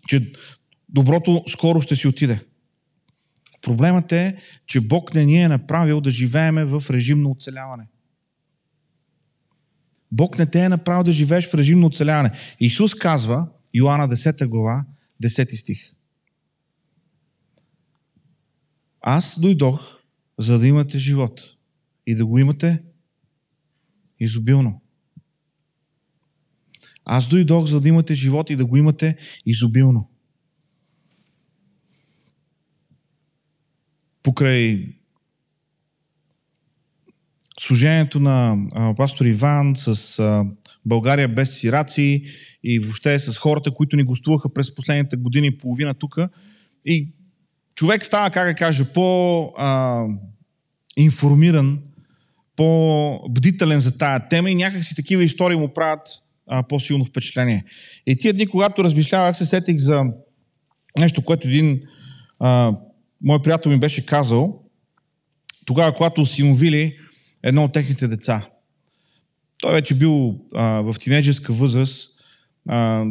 Че 0.07 0.33
доброто 0.89 1.43
скоро 1.47 1.81
ще 1.81 1.95
си 1.95 2.07
отиде. 2.07 2.45
Проблемът 3.61 4.11
е, 4.11 4.37
че 4.65 4.81
Бог 4.81 5.13
не 5.13 5.25
ни 5.25 5.43
е 5.43 5.47
направил 5.47 6.01
да 6.01 6.11
живееме 6.11 6.65
в 6.65 6.83
режим 6.89 7.21
на 7.21 7.29
оцеляване. 7.29 7.87
Бог 10.11 10.39
не 10.39 10.45
те 10.45 10.63
е 10.63 10.69
направил 10.69 11.03
да 11.03 11.11
живееш 11.11 11.49
в 11.49 11.53
режим 11.53 11.79
на 11.79 11.87
оцеляване. 11.87 12.31
Исус 12.59 12.95
казва, 12.95 13.47
Йоанна 13.73 14.09
10 14.09 14.47
глава, 14.47 14.85
10 15.23 15.55
стих. 15.55 15.93
Аз 19.01 19.39
дойдох, 19.39 19.99
за 20.39 20.59
да 20.59 20.67
имате 20.67 20.97
живот 20.97 21.41
и 22.07 22.15
да 22.15 22.25
го 22.25 22.39
имате 22.39 22.83
изобилно. 24.19 24.82
Аз 27.05 27.27
дойдох, 27.27 27.65
за 27.65 27.81
да 27.81 27.89
имате 27.89 28.13
живот 28.13 28.49
и 28.49 28.55
да 28.55 28.65
го 28.65 28.77
имате 28.77 29.17
изобилно. 29.45 30.09
Покрай 34.23 34.87
служението 37.59 38.19
на 38.19 38.57
пастор 38.97 39.25
Иван 39.25 39.75
с 39.75 40.21
България 40.85 41.27
без 41.27 41.59
сираци 41.59 42.23
и 42.63 42.79
въобще 42.79 43.19
с 43.19 43.37
хората, 43.37 43.73
които 43.73 43.95
ни 43.95 44.03
гостуваха 44.03 44.53
през 44.53 44.75
последните 44.75 45.17
години 45.17 45.47
и 45.47 45.57
половина 45.57 45.93
тук. 45.93 46.17
И 46.85 47.13
човек 47.75 48.05
става, 48.05 48.29
как 48.29 48.47
да 48.47 48.55
кажа, 48.55 48.93
по-информиран, 48.93 51.81
по-бдителен 52.55 53.79
за 53.79 53.97
тая 53.97 54.27
тема 54.27 54.51
и 54.51 54.55
някакси 54.55 54.95
такива 54.95 55.23
истории 55.23 55.57
му 55.57 55.73
правят 55.73 56.07
а, 56.49 56.63
по-силно 56.63 57.05
впечатление. 57.05 57.65
И 58.07 58.15
тия 58.15 58.33
дни, 58.33 58.47
когато 58.47 58.83
размишлявах, 58.83 59.37
се 59.37 59.45
сетих 59.45 59.77
за 59.77 60.05
нещо, 60.99 61.21
което 61.21 61.47
един 61.47 61.81
а, 62.39 62.75
мой 63.21 63.41
приятел 63.41 63.71
ми 63.71 63.79
беше 63.79 64.05
казал, 64.05 64.63
тогава, 65.65 65.95
когато 65.95 66.21
осиновили 66.21 66.97
едно 67.43 67.63
от 67.63 67.73
техните 67.73 68.07
деца. 68.07 68.47
Той 69.61 69.73
вече 69.73 69.95
бил 69.95 70.39
а, 70.55 70.81
в 70.81 70.95
тинейджерска 70.99 71.53
възраст, 71.53 72.09
а, 72.69 73.05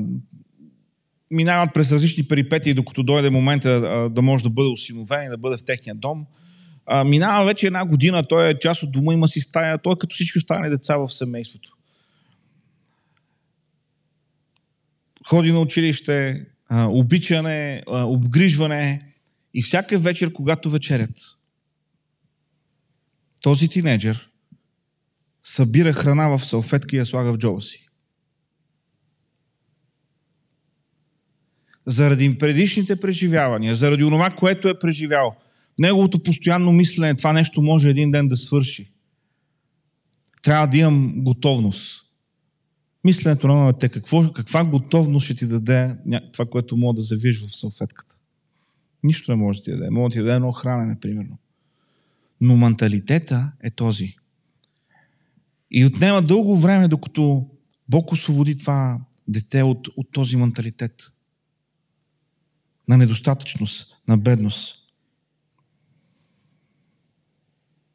минават 1.31 1.75
през 1.75 1.93
различни 1.93 2.29
перипетии, 2.29 2.75
докато 2.75 3.03
дойде 3.03 3.31
момента 3.31 3.69
а, 3.69 4.11
да 4.11 4.23
може 4.23 4.45
да 4.45 4.51
бъде 4.51 4.69
осиновен 4.69 5.27
и 5.27 5.31
да 5.31 5.39
бъде 5.39 5.57
в 5.57 5.65
техния 5.65 5.95
дом. 5.95 6.27
А, 6.87 7.05
минава 7.05 7.45
вече 7.45 7.67
една 7.67 7.85
година, 7.87 8.23
той 8.23 8.51
е 8.51 8.59
част 8.59 8.83
от 8.83 8.93
дома, 8.93 9.12
има 9.12 9.29
си 9.29 9.41
стая, 9.41 9.79
той 9.79 9.93
е 9.93 9.99
като 10.01 10.15
всички 10.15 10.39
останали 10.39 10.71
деца 10.71 10.97
в 10.97 11.09
семейството. 11.09 11.77
Ходи 15.33 15.53
на 15.53 15.61
училище, 15.61 16.47
обичане, 16.71 17.83
обгрижване 17.87 19.12
и 19.55 19.62
всяка 19.62 19.99
вечер, 19.99 20.33
когато 20.33 20.71
вечерят, 20.71 21.19
този 23.41 23.69
тинейджър 23.69 24.31
събира 25.43 25.93
храна 25.93 26.29
в 26.29 26.45
салфетка 26.45 26.97
и 26.97 26.99
я 26.99 27.07
слага 27.07 27.33
в 27.33 27.39
джоба 27.39 27.61
си. 27.61 27.89
Заради 31.87 32.39
предишните 32.39 33.01
преживявания, 33.01 33.75
заради 33.75 34.05
онова, 34.05 34.31
което 34.31 34.69
е 34.69 34.79
преживял, 34.79 35.37
неговото 35.79 36.23
постоянно 36.23 36.73
мислене, 36.73 37.17
това 37.17 37.33
нещо 37.33 37.62
може 37.62 37.89
един 37.89 38.11
ден 38.11 38.29
да 38.29 38.37
свърши. 38.37 38.93
Трябва 40.43 40.67
да 40.67 40.79
имам 40.79 41.15
готовност. 41.17 42.02
Мисленето 43.05 43.49
на 43.49 43.73
те, 43.73 43.89
какво, 43.89 44.33
каква 44.33 44.65
готовност 44.65 45.25
ще 45.25 45.35
ти 45.35 45.47
даде 45.47 45.97
това, 46.33 46.47
което 46.47 46.77
мога 46.77 46.97
да 46.97 47.03
завиш 47.03 47.41
в 47.41 47.57
салфетката? 47.57 48.17
Нищо 49.05 49.33
не 49.33 49.37
може 49.37 49.59
да 49.59 49.65
ти 49.65 49.71
даде. 49.71 49.91
Може 49.91 50.09
да 50.09 50.13
ти 50.13 50.19
даде 50.19 50.35
едно 50.35 50.53
хранене, 50.53 51.01
примерно. 51.01 51.39
Но 52.41 52.57
менталитета 52.57 53.53
е 53.61 53.71
този. 53.71 54.17
И 55.71 55.85
отнема 55.85 56.23
дълго 56.23 56.57
време, 56.57 56.89
докато 56.89 57.47
Бог 57.89 58.13
освободи 58.13 58.57
това 58.57 59.01
дете 59.29 59.63
от, 59.63 59.89
от 59.97 60.13
този 60.13 60.37
менталитет 60.37 61.13
на 62.89 62.97
недостатъчност, 62.97 64.03
на 64.09 64.19
бедност. 64.19 64.82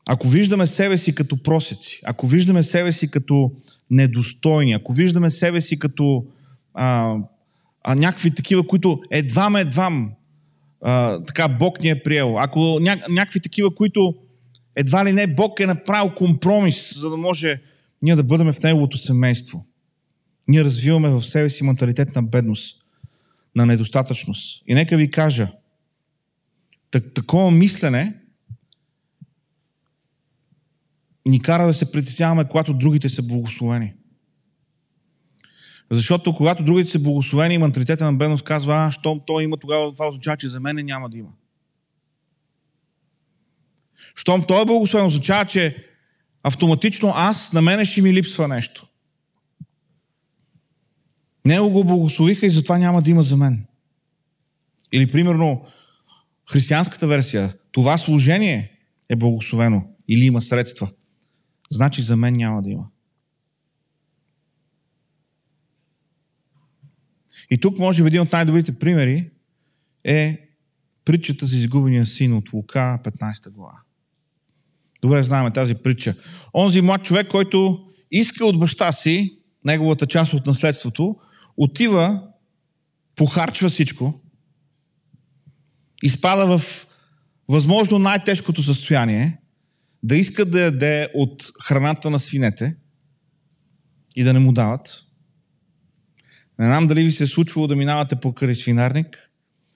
Ако 0.10 0.28
виждаме 0.28 0.68
себе 0.68 0.98
си 0.98 1.16
като 1.16 1.44
просеци, 1.44 2.02
ако 2.06 2.28
виждаме 2.28 2.64
себе 2.64 2.92
си 2.92 3.12
като 3.12 3.52
недостойни, 3.92 4.74
ако 4.74 4.94
виждаме 4.94 5.30
себе 5.30 5.62
си 5.62 5.80
като 5.80 6.26
а, 6.74 7.16
а, 7.84 7.96
някакви 7.96 8.32
такива, 8.36 8.68
които 8.68 9.02
едвам, 9.12 9.56
едвам 9.56 10.12
а, 10.82 11.24
така 11.24 11.48
Бог 11.48 11.82
ни 11.82 11.90
е 11.90 12.04
приел, 12.04 12.40
ако 12.40 12.80
ня, 12.82 13.04
някакви 13.10 13.40
такива, 13.40 13.76
които 13.76 14.16
едва 14.76 15.06
ли 15.06 15.14
не 15.14 15.28
Бог 15.28 15.60
е 15.60 15.66
направил 15.66 16.14
компромис, 16.16 17.00
за 17.00 17.10
да 17.10 17.18
може 17.18 17.62
ние 18.04 18.16
да 18.16 18.24
бъдем 18.24 18.54
в 18.54 18.64
Неговото 18.64 18.98
семейство. 18.98 19.66
Ние 20.48 20.64
развиваме 20.64 21.10
в 21.10 21.22
себе 21.22 21.50
си 21.50 21.64
менталитет 21.64 22.16
на 22.16 22.24
бедност. 22.24 22.84
на 23.56 23.66
недостатъчност. 23.66 24.64
И 24.68 24.74
нека 24.74 24.98
ви 24.98 25.12
кажа, 25.12 25.48
так, 26.92 27.14
такова 27.14 27.52
мислене 27.52 28.14
ни 31.30 31.42
кара 31.42 31.66
да 31.66 31.74
се 31.74 31.92
притесняваме, 31.92 32.48
когато 32.48 32.74
другите 32.74 33.10
са 33.10 33.24
благословени. 33.24 33.94
Защото 35.92 36.36
когато 36.36 36.64
другите 36.64 36.92
са 36.92 37.00
благословени, 37.00 37.58
менталитета 37.58 38.06
на 38.06 38.14
бедност 38.14 38.44
казва, 38.44 38.76
а, 38.76 38.92
щом 38.92 39.22
той 39.28 39.44
има, 39.44 39.58
тогава 39.58 39.94
това 39.94 40.08
означава, 40.08 40.38
че 40.38 40.48
за 40.48 40.60
мене 40.60 40.84
няма 40.84 41.10
да 41.10 41.18
има. 41.18 41.30
Щом 44.16 44.44
той 44.48 44.62
е 44.62 44.66
благословен, 44.66 45.08
означава, 45.08 45.46
че 45.46 45.86
автоматично 46.44 47.14
аз, 47.16 47.54
на 47.54 47.62
мене 47.62 47.86
ще 47.86 48.02
ми 48.02 48.14
липсва 48.14 48.48
нещо. 48.48 48.88
Него 51.46 51.70
го 51.70 51.84
благословиха 51.84 52.46
и 52.46 52.50
затова 52.50 52.78
няма 52.78 53.02
да 53.02 53.10
има 53.10 53.24
за 53.24 53.38
мен. 53.38 53.66
Или 54.92 55.12
примерно 55.12 55.66
християнската 56.52 57.08
версия. 57.08 57.54
Това 57.72 57.98
служение 57.98 58.72
е 59.10 59.16
благословено 59.16 59.84
или 60.08 60.26
има 60.26 60.42
средства. 60.42 60.90
Значи 61.70 62.02
за 62.02 62.18
мен 62.18 62.36
няма 62.36 62.62
да 62.62 62.70
има. 62.70 62.90
И 67.50 67.58
тук, 67.58 67.78
може 67.78 68.04
би, 68.04 68.08
един 68.08 68.22
от 68.22 68.32
най-добрите 68.32 68.80
примери 68.80 69.30
е 70.04 70.50
притчата 71.06 71.46
за 71.46 71.58
изгубения 71.58 72.06
син 72.06 72.34
от 72.34 72.54
Лука, 72.54 73.00
15 73.04 73.50
глава. 73.52 73.80
Добре 75.02 75.24
знаем 75.24 75.54
тази 75.54 75.76
притча. 75.76 76.16
Онзи 76.54 76.82
млад 76.82 77.04
човек, 77.04 77.28
който 77.28 77.88
иска 78.12 78.46
от 78.46 78.60
баща 78.60 78.92
си 78.92 79.40
неговата 79.66 80.08
част 80.08 80.34
от 80.34 80.46
наследството, 80.46 81.16
отива, 81.58 82.28
похарчва 83.16 83.70
всичко, 83.70 84.22
изпада 86.04 86.58
в 86.58 86.88
възможно 87.50 88.00
най-тежкото 88.00 88.64
състояние, 88.64 89.38
да 90.04 90.16
иска 90.16 90.46
да 90.46 90.62
яде 90.62 91.10
от 91.14 91.52
храната 91.64 92.10
на 92.10 92.20
свинете 92.20 92.76
и 94.16 94.24
да 94.24 94.34
не 94.34 94.40
му 94.40 94.54
дават. 94.54 95.04
Не 96.60 96.66
знам 96.66 96.88
дали 96.88 97.04
ви 97.04 97.12
се 97.12 97.24
е 97.24 97.28
случвало 97.28 97.68
да 97.68 97.76
минавате 97.76 98.16
по 98.16 98.34
къри 98.34 98.56
свинарник 98.56 99.32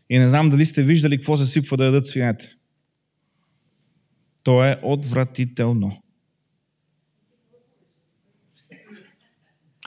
и 0.10 0.20
не 0.20 0.30
знам 0.30 0.50
дали 0.50 0.66
сте 0.66 0.84
виждали 0.84 1.18
какво 1.18 1.38
се 1.38 1.46
сипва 1.46 1.78
да 1.78 1.86
ядат 1.86 2.08
свинете. 2.08 2.56
То 4.44 4.66
е 4.66 4.80
отвратително. 4.84 6.02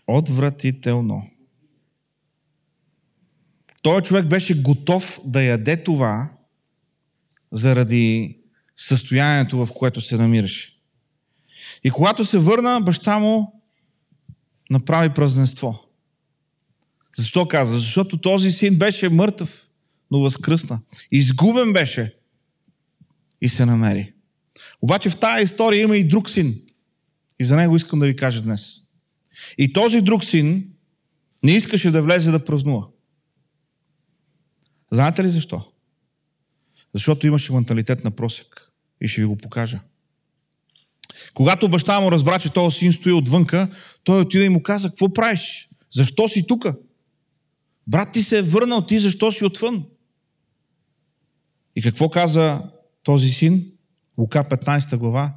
Отвратително. 0.06 1.30
Той 3.82 4.02
човек 4.02 4.26
беше 4.26 4.62
готов 4.62 5.20
да 5.24 5.42
яде 5.42 5.84
това 5.84 6.30
заради 7.52 8.38
състоянието, 8.76 9.66
в 9.66 9.72
което 9.74 10.00
се 10.00 10.16
намираше. 10.16 10.72
И 11.84 11.90
когато 11.90 12.24
се 12.24 12.38
върна, 12.38 12.80
баща 12.80 13.18
му 13.18 13.62
направи 14.70 15.14
празненство. 15.14 15.84
Защо 17.16 17.48
казва? 17.48 17.78
Защото 17.78 18.20
този 18.20 18.52
син 18.52 18.78
беше 18.78 19.08
мъртъв, 19.08 19.70
но 20.10 20.20
възкръсна. 20.20 20.80
Изгубен 21.10 21.72
беше 21.72 22.14
и 23.40 23.48
се 23.48 23.66
намери. 23.66 24.12
Обаче 24.82 25.10
в 25.10 25.18
тази 25.18 25.44
история 25.44 25.82
има 25.82 25.96
и 25.96 26.04
друг 26.04 26.30
син. 26.30 26.60
И 27.40 27.44
за 27.44 27.56
него 27.56 27.76
искам 27.76 27.98
да 27.98 28.06
ви 28.06 28.16
кажа 28.16 28.42
днес. 28.42 28.80
И 29.58 29.72
този 29.72 30.00
друг 30.00 30.24
син 30.24 30.70
не 31.42 31.52
искаше 31.52 31.90
да 31.90 32.02
влезе 32.02 32.30
да 32.30 32.44
празнува. 32.44 32.86
Знаете 34.90 35.24
ли 35.24 35.30
защо? 35.30 35.72
Защото 36.94 37.26
имаше 37.26 37.52
менталитет 37.52 38.04
на 38.04 38.10
просек. 38.10 38.53
И 39.04 39.08
ще 39.08 39.20
ви 39.20 39.26
го 39.26 39.36
покажа. 39.36 39.80
Когато 41.34 41.68
баща 41.68 42.00
му 42.00 42.12
разбра, 42.12 42.38
че 42.38 42.52
този 42.52 42.78
син 42.78 42.92
стои 42.92 43.12
отвънка, 43.12 43.68
той 44.04 44.20
отида 44.20 44.44
и 44.44 44.48
му 44.48 44.62
каза, 44.62 44.88
какво 44.88 45.12
правиш? 45.12 45.68
Защо 45.90 46.28
си 46.28 46.46
тука? 46.46 46.76
Брат 47.86 48.12
ти 48.12 48.22
се 48.22 48.38
е 48.38 48.42
върнал, 48.42 48.86
ти 48.86 48.98
защо 48.98 49.32
си 49.32 49.44
отвън? 49.44 49.84
И 51.76 51.82
какво 51.82 52.10
каза 52.10 52.70
този 53.02 53.30
син? 53.30 53.72
Лука 54.18 54.44
15 54.44 54.96
глава, 54.96 55.36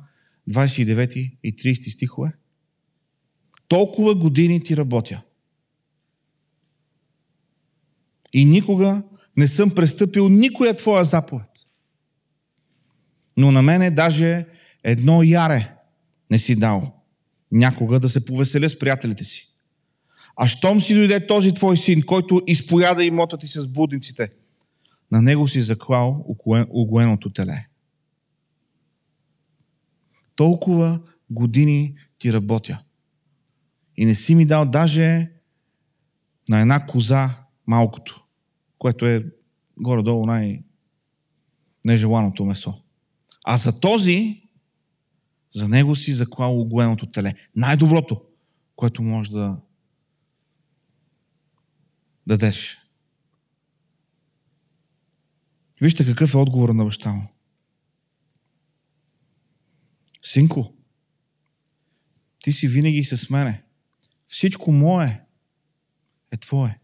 29 0.50 1.38
и 1.44 1.56
30 1.56 1.94
стихове. 1.94 2.32
Толкова 3.68 4.16
години 4.16 4.64
ти 4.64 4.78
работя. 4.78 5.22
И 8.34 8.46
никога 8.46 9.04
не 9.38 9.48
съм 9.48 9.76
престъпил 9.76 10.30
никоя 10.30 10.76
твоя 10.76 11.06
заповед. 11.06 11.67
Но 13.38 13.52
на 13.52 13.62
мене 13.62 13.92
даже 13.92 14.46
едно 14.84 15.24
яре 15.24 15.76
не 16.32 16.40
си 16.40 16.60
дал. 16.60 16.94
Някога 17.52 18.00
да 18.00 18.10
се 18.10 18.26
повеселя 18.26 18.70
с 18.70 18.80
приятелите 18.80 19.24
си. 19.24 19.48
А 20.36 20.48
щом 20.48 20.82
си 20.82 20.94
дойде 20.94 21.28
този 21.28 21.54
твой 21.54 21.78
син, 21.78 22.06
който 22.06 22.42
изпояда 22.48 23.04
имота 23.04 23.38
ти 23.38 23.48
с 23.48 23.68
будниците, 23.68 24.32
на 25.12 25.22
него 25.22 25.48
си 25.48 25.62
заклал 25.62 26.26
огоеното 26.70 27.30
теле. 27.30 27.68
Толкова 30.36 31.02
години 31.30 31.96
ти 32.20 32.34
работя. 32.34 32.84
И 33.98 34.06
не 34.06 34.16
си 34.16 34.36
ми 34.36 34.46
дал 34.46 34.66
даже 34.66 35.32
на 36.50 36.60
една 36.60 36.86
коза 36.86 37.30
малкото, 37.68 38.24
което 38.78 39.06
е 39.06 39.26
горе-долу 39.78 40.26
най- 40.26 40.64
нежеланото 41.86 42.46
месо. 42.46 42.84
А 43.50 43.58
за 43.58 43.80
този, 43.80 44.44
за 45.56 45.68
него 45.68 45.96
си 45.96 46.14
заклал 46.14 46.62
огоеното 46.62 47.12
теле. 47.12 47.34
Най-доброто, 47.56 48.22
което 48.76 49.04
може 49.04 49.32
да 49.32 49.62
дадеш. 52.28 52.78
Вижте 55.82 56.06
какъв 56.06 56.34
е 56.34 56.38
отговор 56.38 56.70
на 56.70 56.86
баща 56.86 57.14
му. 57.14 57.28
Синко, 60.22 60.74
ти 62.40 62.52
си 62.52 62.68
винаги 62.68 63.04
с 63.04 63.30
мене. 63.30 63.64
Всичко 64.28 64.72
мое 64.72 65.26
е 66.32 66.38
твое. 66.38 66.80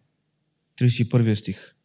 31 0.78 1.34
стих. 1.34 1.76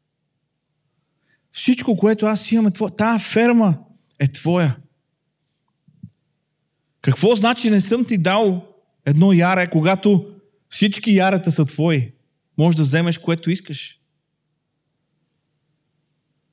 Всичко, 1.50 1.96
което 1.96 2.26
аз 2.26 2.52
имам 2.52 2.66
е 2.66 2.70
твое. 2.70 2.90
Тая 2.96 3.18
ферма 3.18 3.87
е 4.18 4.28
твоя. 4.28 4.76
Какво 7.02 7.34
значи 7.34 7.70
не 7.70 7.80
съм 7.80 8.04
ти 8.04 8.18
дал 8.18 8.66
едно 9.04 9.32
яре, 9.32 9.70
когато 9.70 10.34
всички 10.68 11.14
ярета 11.14 11.52
са 11.52 11.66
твои? 11.66 12.12
Може 12.58 12.76
да 12.76 12.82
вземеш 12.82 13.18
което 13.18 13.50
искаш. 13.50 14.00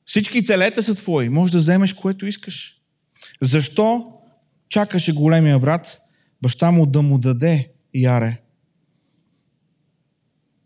Всички 0.05 0.45
телета 0.45 0.83
са 0.83 0.95
твои. 0.95 1.29
Може 1.29 1.51
да 1.51 1.57
вземеш 1.57 1.93
което 1.93 2.25
искаш. 2.25 2.81
Защо 3.41 4.13
чакаше 4.69 5.13
големия 5.13 5.59
брат 5.59 6.01
баща 6.41 6.71
му 6.71 6.85
да 6.85 7.01
му 7.01 7.17
даде 7.17 7.71
яре? 7.93 8.41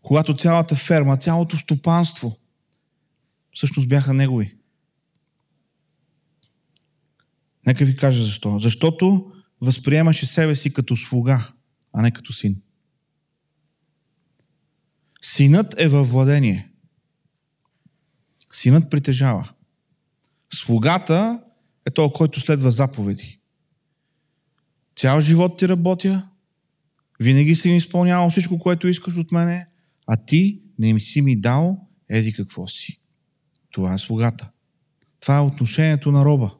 Когато 0.02 0.36
цялата 0.36 0.74
ферма, 0.74 1.16
цялото 1.16 1.56
стопанство 1.56 2.36
всъщност 3.52 3.88
бяха 3.88 4.14
негови. 4.14 4.59
Нека 7.66 7.84
ви 7.84 7.96
кажа 7.96 8.24
защо. 8.24 8.58
Защото 8.58 9.32
възприемаше 9.60 10.26
себе 10.26 10.54
си 10.54 10.72
като 10.72 10.96
слуга, 10.96 11.52
а 11.92 12.02
не 12.02 12.10
като 12.10 12.32
син. 12.32 12.62
Синът 15.22 15.74
е 15.78 15.88
във 15.88 16.10
владение. 16.10 16.70
Синът 18.52 18.90
притежава. 18.90 19.50
Слугата 20.54 21.42
е 21.86 21.90
той, 21.90 22.12
който 22.12 22.40
следва 22.40 22.70
заповеди. 22.70 23.40
Цял 24.96 25.20
живот 25.20 25.58
ти 25.58 25.68
работя, 25.68 26.28
винаги 27.20 27.54
си 27.54 27.68
ми 27.68 27.76
изпълнявал 27.76 28.30
всичко, 28.30 28.58
което 28.58 28.88
искаш 28.88 29.16
от 29.16 29.32
мене, 29.32 29.66
а 30.06 30.16
ти 30.16 30.62
не 30.78 31.00
си 31.00 31.22
ми 31.22 31.40
дал 31.40 31.88
еди 32.08 32.32
какво 32.32 32.66
си. 32.66 33.00
Това 33.70 33.94
е 33.94 33.98
слугата. 33.98 34.50
Това 35.20 35.36
е 35.36 35.40
отношението 35.40 36.12
на 36.12 36.24
роба. 36.24 36.50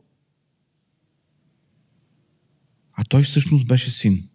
А 3.00 3.04
той 3.04 3.22
всъщност 3.22 3.66
беше 3.66 3.90
син. 3.90 4.28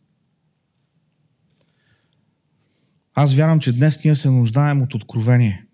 Аз 3.14 3.36
вярвам, 3.36 3.60
че 3.60 3.74
днес 3.74 4.04
ние 4.04 4.16
се 4.16 4.30
нуждаем 4.30 4.82
от 4.82 4.94
откровение 4.94 5.66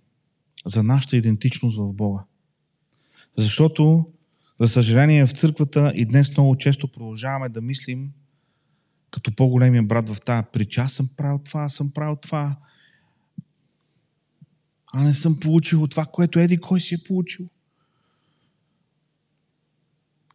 за 0.66 0.84
нашата 0.84 1.18
идентичност 1.18 1.78
в 1.78 1.94
Бога. 1.94 2.24
Защото, 3.38 4.06
за 4.60 4.68
съжаление, 4.68 5.26
в 5.26 5.32
църквата 5.32 5.94
и 5.96 6.06
днес 6.06 6.38
много 6.38 6.56
често 6.56 6.88
продължаваме 6.88 7.50
да 7.50 7.62
мислим 7.62 8.12
като 9.12 9.36
по-големия 9.36 9.84
брат 9.84 10.10
в 10.10 10.22
тази 10.22 10.48
притча. 10.54 10.82
Аз 10.82 10.94
съм 10.94 11.10
правил 11.18 11.40
това, 11.46 11.62
аз 11.62 11.74
съм 11.74 11.92
правил 11.92 12.16
това. 12.16 12.56
а 14.94 15.04
не 15.04 15.14
съм 15.14 15.40
получил 15.40 15.88
това, 15.88 16.06
което 16.06 16.40
еди 16.40 16.58
кой 16.58 16.82
си 16.82 16.96
е 16.96 17.04
получил. 17.08 17.50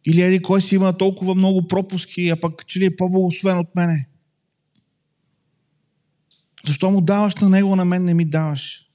Или 0.09 0.21
еди 0.21 0.41
кой 0.41 0.61
си 0.61 0.75
има 0.75 0.97
толкова 0.97 1.35
много 1.35 1.67
пропуски, 1.67 2.29
а 2.29 2.39
пък 2.39 2.65
че 2.65 2.79
ли 2.79 2.85
е 2.85 2.95
по-благословен 2.95 3.57
от 3.57 3.75
мене. 3.75 4.09
Защо 6.65 6.91
му 6.91 7.01
даваш 7.01 7.35
на 7.35 7.49
него, 7.49 7.75
на 7.75 7.85
мен 7.85 8.03
не 8.03 8.13
ми 8.13 8.25
даваш? 8.25 8.91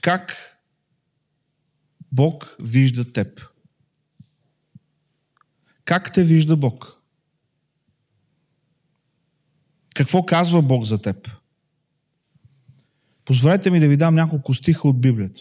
Как 0.00 0.36
Бог 2.12 2.56
вижда 2.60 3.12
теб? 3.12 3.40
Как 5.84 6.12
те 6.12 6.24
вижда 6.24 6.56
Бог? 6.56 7.02
Какво 9.94 10.26
казва 10.26 10.62
Бог 10.62 10.84
за 10.84 11.02
теб? 11.02 11.39
Позволете 13.30 13.70
ми 13.70 13.80
да 13.80 13.88
ви 13.88 13.96
дам 13.96 14.14
няколко 14.14 14.54
стиха 14.54 14.88
от 14.88 15.00
Библията. 15.00 15.40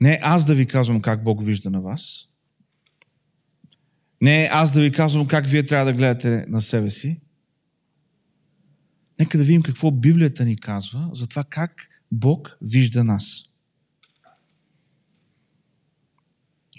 Не 0.00 0.18
аз 0.22 0.44
да 0.44 0.54
ви 0.54 0.66
казвам 0.66 1.02
как 1.02 1.24
Бог 1.24 1.44
вижда 1.44 1.70
на 1.70 1.80
вас. 1.80 2.28
Не 4.20 4.48
аз 4.52 4.72
да 4.72 4.80
ви 4.80 4.92
казвам 4.92 5.26
как 5.26 5.46
вие 5.46 5.66
трябва 5.66 5.84
да 5.84 5.92
гледате 5.92 6.46
на 6.48 6.62
себе 6.62 6.90
си. 6.90 7.22
Нека 9.18 9.38
да 9.38 9.44
видим 9.44 9.62
какво 9.62 9.90
Библията 9.90 10.44
ни 10.44 10.56
казва 10.56 11.10
за 11.12 11.26
това 11.26 11.44
как 11.44 11.88
Бог 12.12 12.58
вижда 12.62 13.04
нас. 13.04 13.44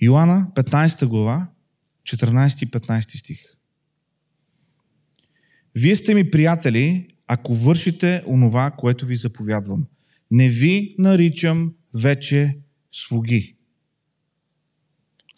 Йоанна, 0.02 0.52
15 0.56 1.06
глава, 1.06 1.48
14 2.04 2.64
и 2.64 2.72
15 2.72 3.20
стих. 3.20 3.40
Вие 5.76 5.96
сте 5.96 6.14
ми 6.14 6.32
приятели, 6.32 7.16
ако 7.32 7.56
вършите 7.56 8.24
онова, 8.28 8.72
което 8.72 9.06
ви 9.06 9.16
заповядвам. 9.16 9.86
Не 10.32 10.50
ви 10.50 10.96
наричам 10.98 11.74
вече 11.94 12.60
слуги. 12.92 13.56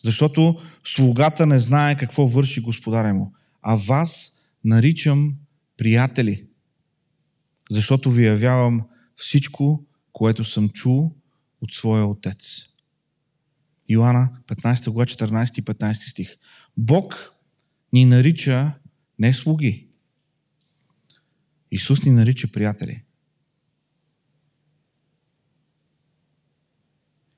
Защото 0.03 0.59
слугата 0.83 1.45
не 1.45 1.59
знае 1.59 1.97
какво 1.97 2.27
върши 2.27 2.61
господаря 2.61 3.13
му. 3.13 3.33
А 3.61 3.75
вас 3.75 4.31
наричам 4.63 5.35
приятели. 5.77 6.45
Защото 7.69 8.11
ви 8.11 8.25
явявам 8.25 8.81
всичко, 9.15 9.85
което 10.11 10.43
съм 10.43 10.69
чул 10.69 11.15
от 11.61 11.73
своя 11.73 12.05
отец. 12.05 12.63
Йоанна 13.89 14.29
15 14.47 14.89
глава 14.89 15.05
14 15.05 15.59
и 15.59 15.61
15 15.61 15.93
стих. 15.93 16.35
Бог 16.77 17.33
ни 17.93 18.05
нарича 18.05 18.73
не 19.19 19.33
слуги. 19.33 19.90
Исус 21.71 22.05
ни 22.05 22.11
нарича 22.11 22.51
приятели. 22.51 23.03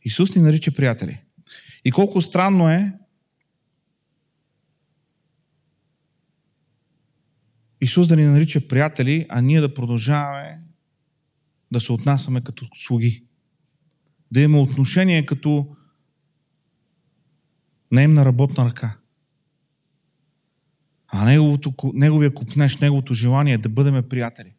Исус 0.03 0.35
ни 0.35 0.41
нарича 0.41 0.71
приятели. 0.71 1.23
И 1.85 1.91
колко 1.91 2.21
странно 2.21 2.69
е 2.69 2.93
Исус 7.81 8.07
да 8.07 8.15
ни 8.15 8.23
нарича 8.23 8.67
приятели, 8.67 9.25
а 9.29 9.41
ние 9.41 9.61
да 9.61 9.73
продължаваме 9.73 10.61
да 11.71 11.79
се 11.79 11.91
отнасяме 11.91 12.41
като 12.41 12.67
слуги. 12.75 13.25
Да 14.31 14.41
имаме 14.41 14.63
отношение 14.63 15.25
като 15.25 15.75
наемна 17.91 18.25
работна 18.25 18.65
ръка. 18.65 18.97
А 21.15 21.25
неговото, 21.25 21.73
неговия 21.93 22.33
купнеш, 22.33 22.77
неговото 22.77 23.13
желание 23.13 23.53
е 23.53 23.57
да 23.57 23.69
бъдем 23.69 24.03
приятели. 24.09 24.53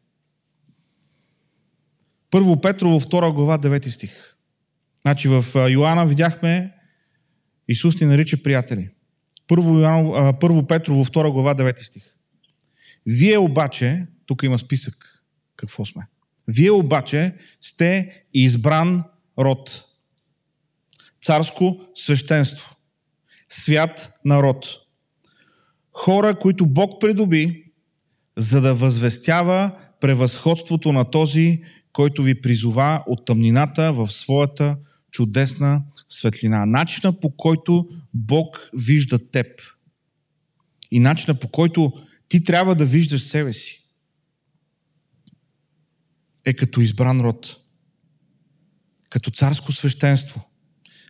Първо 2.31 2.61
Петрово, 2.61 3.01
2 3.01 3.33
глава, 3.33 3.59
9 3.59 3.89
стих. 3.89 4.37
Значи 5.03 5.29
в 5.29 5.45
Йоанна 5.71 6.07
видяхме 6.07 6.73
Исус 7.69 8.01
ни 8.01 8.07
нарича 8.07 8.43
приятели. 8.43 8.91
Първо, 9.47 9.79
Йоанна, 9.79 10.39
първо 10.39 10.67
Петрово, 10.67 11.05
2 11.05 11.33
глава, 11.33 11.55
9 11.55 11.79
стих. 11.79 12.05
Вие 13.07 13.39
обаче, 13.39 14.07
тук 14.27 14.43
има 14.43 14.59
списък, 14.59 15.25
какво 15.57 15.85
сме. 15.85 16.07
Вие 16.49 16.71
обаче 16.71 17.35
сте 17.61 18.23
избран 18.35 19.05
род. 19.39 19.85
Царско 21.23 21.81
свещенство. 21.95 22.77
Свят 23.49 24.21
народ. 24.25 24.84
Хора, 25.95 26.39
които 26.39 26.67
Бог 26.67 27.01
придоби, 27.01 27.65
за 28.37 28.61
да 28.61 28.75
възвестява 28.75 29.71
превъзходството 30.01 30.93
на 30.93 31.11
този, 31.11 31.63
който 31.93 32.23
ви 32.23 32.41
призова 32.41 33.05
от 33.07 33.25
тъмнината 33.27 33.93
в 33.93 34.11
своята 34.11 34.77
чудесна 35.11 35.85
светлина. 36.09 36.67
Начина 36.67 37.21
по 37.21 37.37
който 37.37 37.89
Бог 38.15 38.71
вижда 38.73 39.31
теб. 39.31 39.47
И 40.91 41.01
начина 41.01 41.35
по 41.35 41.49
който 41.49 41.93
ти 42.29 42.45
трябва 42.45 42.75
да 42.75 42.87
виждаш 42.87 43.23
себе 43.23 43.53
си 43.53 43.85
е 46.45 46.55
като 46.55 46.81
избран 46.81 47.21
род, 47.21 47.57
като 49.11 49.31
царско 49.31 49.73
свещенство, 49.73 50.51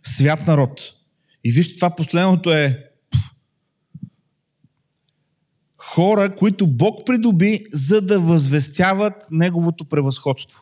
свят 0.03 0.47
народ. 0.47 0.93
И 1.43 1.51
вижте, 1.51 1.75
това 1.75 1.95
последното 1.95 2.53
е 2.53 2.84
хора, 5.95 6.35
които 6.35 6.67
Бог 6.67 7.05
придоби, 7.05 7.65
за 7.73 8.01
да 8.01 8.19
възвестяват 8.19 9.27
Неговото 9.31 9.85
превъзходство. 9.85 10.61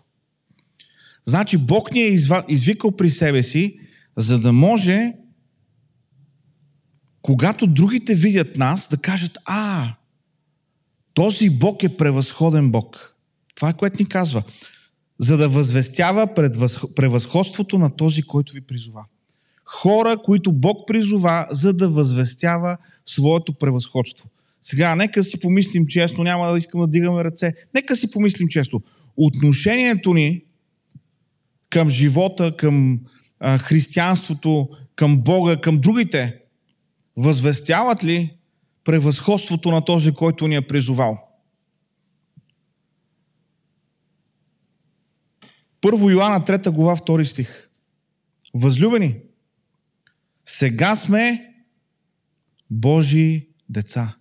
Значи 1.26 1.58
Бог 1.58 1.92
ни 1.92 2.02
е 2.02 2.18
извикал 2.48 2.92
при 2.92 3.10
себе 3.10 3.44
си, 3.44 3.80
за 4.18 4.40
да 4.40 4.54
може, 4.54 5.14
когато 7.22 7.68
другите 7.68 8.16
видят 8.16 8.58
нас, 8.58 8.88
да 8.90 8.98
кажат, 8.98 9.38
а, 9.46 9.96
този 11.14 11.50
Бог 11.50 11.84
е 11.84 11.98
превъзходен 11.98 12.72
Бог. 12.72 13.16
Това 13.56 13.70
е 13.70 13.78
което 13.78 14.04
ни 14.04 14.10
казва. 14.10 14.44
За 15.20 15.38
да 15.38 15.50
възвестява 15.50 16.36
превъзходството 16.96 17.78
на 17.78 17.96
този, 17.96 18.24
който 18.24 18.54
ви 18.54 18.62
призова. 18.62 19.06
Хора, 19.66 20.18
които 20.26 20.52
Бог 20.52 20.88
призова, 20.88 21.48
за 21.52 21.74
да 21.74 21.90
възвестява 21.90 22.78
своето 23.06 23.54
превъзходство. 23.54 24.30
Сега, 24.66 24.96
нека 24.96 25.24
си 25.24 25.40
помислим 25.40 25.88
честно, 25.88 26.24
няма 26.24 26.52
да 26.52 26.58
искам 26.58 26.82
да 26.82 26.88
дигаме 26.88 27.24
ръце. 27.24 27.54
Нека 27.74 27.96
си 27.96 28.12
помислим 28.12 28.48
често. 28.48 28.82
Отношението 29.18 30.14
ни 30.14 30.44
към 31.70 31.90
живота, 31.90 32.56
към 32.58 33.00
а, 33.40 33.58
християнството, 33.58 34.70
към 34.96 35.22
Бога, 35.22 35.62
към 35.62 35.80
другите, 35.80 36.40
възвестяват 37.18 38.04
ли 38.04 38.38
превъзходството 38.84 39.72
на 39.72 39.86
този, 39.86 40.14
който 40.14 40.48
ни 40.48 40.56
е 40.56 40.68
призовал? 40.68 41.20
Първо 45.82 46.10
Йоанна 46.10 46.42
3 46.46 46.70
глава 46.70 46.96
2 46.96 47.24
стих. 47.24 47.70
Възлюбени, 48.54 49.20
сега 50.46 50.96
сме 50.96 51.54
Божии 52.70 53.48
деца. 53.70 54.18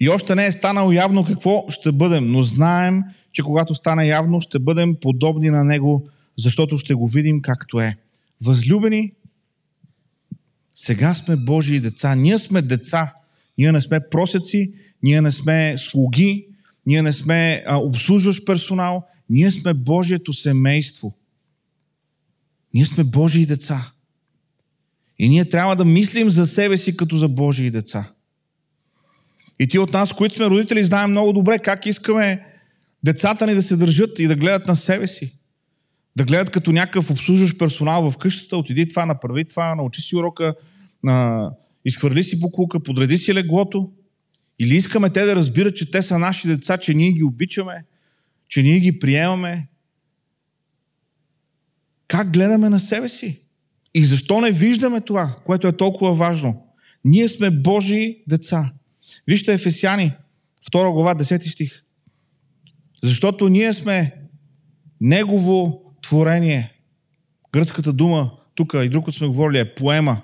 И 0.00 0.08
още 0.08 0.34
не 0.34 0.46
е 0.46 0.52
станало 0.52 0.92
явно 0.92 1.24
какво 1.24 1.64
ще 1.68 1.92
бъдем, 1.92 2.32
но 2.32 2.42
знаем, 2.42 3.02
че 3.32 3.42
когато 3.42 3.74
стане 3.74 4.06
явно, 4.06 4.40
ще 4.40 4.58
бъдем 4.58 4.96
подобни 5.00 5.50
на 5.50 5.64
Него, 5.64 6.08
защото 6.36 6.78
ще 6.78 6.94
го 6.94 7.06
видим 7.06 7.42
както 7.42 7.80
е. 7.80 7.96
Възлюбени, 8.42 9.12
сега 10.74 11.14
сме 11.14 11.36
Божии 11.36 11.80
деца. 11.80 12.14
Ние 12.14 12.38
сме 12.38 12.62
деца. 12.62 13.14
Ние 13.58 13.72
не 13.72 13.80
сме 13.80 14.00
просеци, 14.10 14.72
ние 15.02 15.20
не 15.20 15.32
сме 15.32 15.74
слуги, 15.78 16.46
ние 16.86 17.02
не 17.02 17.12
сме 17.12 17.64
а, 17.66 17.76
обслужващ 17.76 18.46
персонал, 18.46 19.06
ние 19.30 19.50
сме 19.50 19.74
Божието 19.74 20.32
семейство. 20.32 21.14
Ние 22.74 22.84
сме 22.84 23.04
Божии 23.04 23.46
деца. 23.46 23.92
И 25.18 25.28
ние 25.28 25.48
трябва 25.48 25.76
да 25.76 25.84
мислим 25.84 26.30
за 26.30 26.46
себе 26.46 26.78
си 26.78 26.96
като 26.96 27.16
за 27.16 27.28
Божии 27.28 27.70
деца. 27.70 28.12
И 29.58 29.68
ти 29.68 29.78
от 29.78 29.92
нас, 29.92 30.12
които 30.12 30.34
сме 30.34 30.46
родители, 30.46 30.84
знаем 30.84 31.10
много 31.10 31.32
добре 31.32 31.58
как 31.58 31.86
искаме 31.86 32.46
децата 33.04 33.46
ни 33.46 33.54
да 33.54 33.62
се 33.62 33.76
държат 33.76 34.18
и 34.18 34.26
да 34.26 34.36
гледат 34.36 34.66
на 34.66 34.76
себе 34.76 35.06
си. 35.06 35.34
Да 36.16 36.24
гледат 36.24 36.50
като 36.50 36.72
някакъв 36.72 37.10
обслужващ 37.10 37.58
персонал 37.58 38.10
в 38.10 38.16
къщата, 38.16 38.56
отиди 38.56 38.88
това, 38.88 39.06
направи 39.06 39.44
това, 39.44 39.74
научи 39.74 40.02
си 40.02 40.16
урока, 40.16 40.54
на... 41.04 41.50
изхвърли 41.84 42.24
си 42.24 42.40
буклука, 42.40 42.80
подреди 42.80 43.18
си 43.18 43.34
леглото. 43.34 43.90
Или 44.58 44.76
искаме 44.76 45.10
те 45.10 45.24
да 45.24 45.36
разбират, 45.36 45.76
че 45.76 45.90
те 45.90 46.02
са 46.02 46.18
наши 46.18 46.48
деца, 46.48 46.76
че 46.76 46.94
ние 46.94 47.12
ги 47.12 47.22
обичаме, 47.22 47.84
че 48.48 48.62
ние 48.62 48.80
ги 48.80 48.98
приемаме. 48.98 49.68
Как 52.08 52.32
гледаме 52.32 52.68
на 52.68 52.80
себе 52.80 53.08
си? 53.08 53.42
И 53.94 54.04
защо 54.04 54.40
не 54.40 54.52
виждаме 54.52 55.00
това, 55.00 55.36
което 55.44 55.66
е 55.66 55.76
толкова 55.76 56.14
важно? 56.14 56.66
Ние 57.04 57.28
сме 57.28 57.50
Божии 57.50 58.16
деца. 58.26 58.72
Вижте 59.28 59.52
Ефесяни, 59.52 60.16
2 60.72 60.92
глава, 60.92 61.14
10 61.14 61.50
стих. 61.50 61.84
Защото 63.02 63.48
ние 63.48 63.74
сме 63.74 64.14
Негово 65.00 65.82
творение. 66.02 66.72
Гръцката 67.52 67.92
дума, 67.92 68.32
тук 68.54 68.74
и 68.74 68.88
друг 68.88 69.14
сме 69.14 69.26
говорили, 69.26 69.58
е 69.58 69.74
поема. 69.74 70.22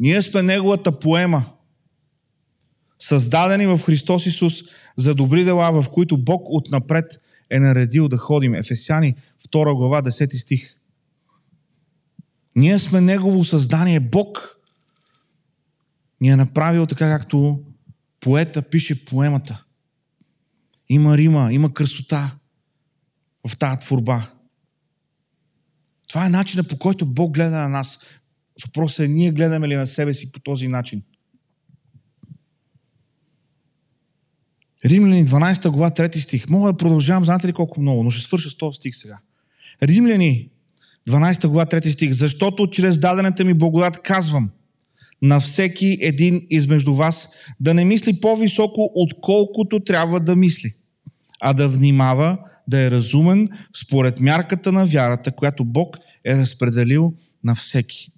Ние 0.00 0.22
сме 0.22 0.42
Неговата 0.42 0.98
поема. 0.98 1.44
Създадени 2.98 3.66
в 3.66 3.80
Христос 3.86 4.26
Исус 4.26 4.62
за 4.96 5.14
добри 5.14 5.44
дела, 5.44 5.82
в 5.82 5.90
които 5.90 6.18
Бог 6.18 6.42
отнапред 6.50 7.20
е 7.50 7.58
наредил 7.58 8.08
да 8.08 8.18
ходим. 8.18 8.54
Ефесяни, 8.54 9.14
2 9.52 9.76
глава, 9.76 10.02
10 10.02 10.36
стих. 10.36 10.76
Ние 12.56 12.78
сме 12.78 13.00
Негово 13.00 13.44
създание. 13.44 14.00
Бог 14.00 14.58
ни 16.20 16.28
е 16.28 16.36
направил 16.36 16.86
така, 16.86 17.18
както 17.18 17.64
поета 18.24 18.62
пише 18.62 19.04
поемата. 19.04 19.64
Има 20.88 21.18
рима, 21.18 21.52
има 21.52 21.74
красота 21.74 22.36
в 23.48 23.58
тази 23.58 23.78
творба. 23.78 24.30
Това 26.08 26.26
е 26.26 26.28
начинът 26.28 26.68
по 26.68 26.78
който 26.78 27.06
Бог 27.06 27.34
гледа 27.34 27.56
на 27.56 27.68
нас. 27.68 27.98
Въпросът 28.66 29.04
е, 29.04 29.08
ние 29.08 29.32
гледаме 29.32 29.68
ли 29.68 29.76
на 29.76 29.86
себе 29.86 30.14
си 30.14 30.32
по 30.32 30.40
този 30.40 30.68
начин? 30.68 31.02
Римляни 34.84 35.26
12 35.26 35.68
глава 35.68 35.90
3 35.90 36.20
стих. 36.20 36.48
Мога 36.48 36.72
да 36.72 36.78
продължавам, 36.78 37.24
знаете 37.24 37.48
ли 37.48 37.52
колко 37.52 37.80
много, 37.80 38.02
но 38.02 38.10
ще 38.10 38.26
свърша 38.26 38.50
с 38.50 38.56
този 38.56 38.76
стих 38.76 38.96
сега. 38.96 39.18
Римляни 39.82 40.50
12 41.08 41.46
глава 41.48 41.66
3 41.66 41.90
стих. 41.90 42.12
Защото 42.12 42.70
чрез 42.70 42.98
дадената 42.98 43.44
ми 43.44 43.54
благодат 43.54 44.02
казвам 44.02 44.50
на 45.24 45.40
всеки 45.40 45.98
един 46.00 46.46
измежду 46.50 46.94
вас 46.94 47.28
да 47.60 47.74
не 47.74 47.84
мисли 47.84 48.20
по-високо, 48.20 48.90
отколкото 48.94 49.80
трябва 49.80 50.20
да 50.20 50.36
мисли, 50.36 50.72
а 51.40 51.52
да 51.52 51.68
внимава, 51.68 52.38
да 52.68 52.80
е 52.80 52.90
разумен 52.90 53.48
според 53.76 54.20
мярката 54.20 54.72
на 54.72 54.86
вярата, 54.86 55.32
която 55.32 55.64
Бог 55.64 55.96
е 56.24 56.36
разпределил 56.36 57.14
на 57.44 57.54
всеки. 57.54 58.12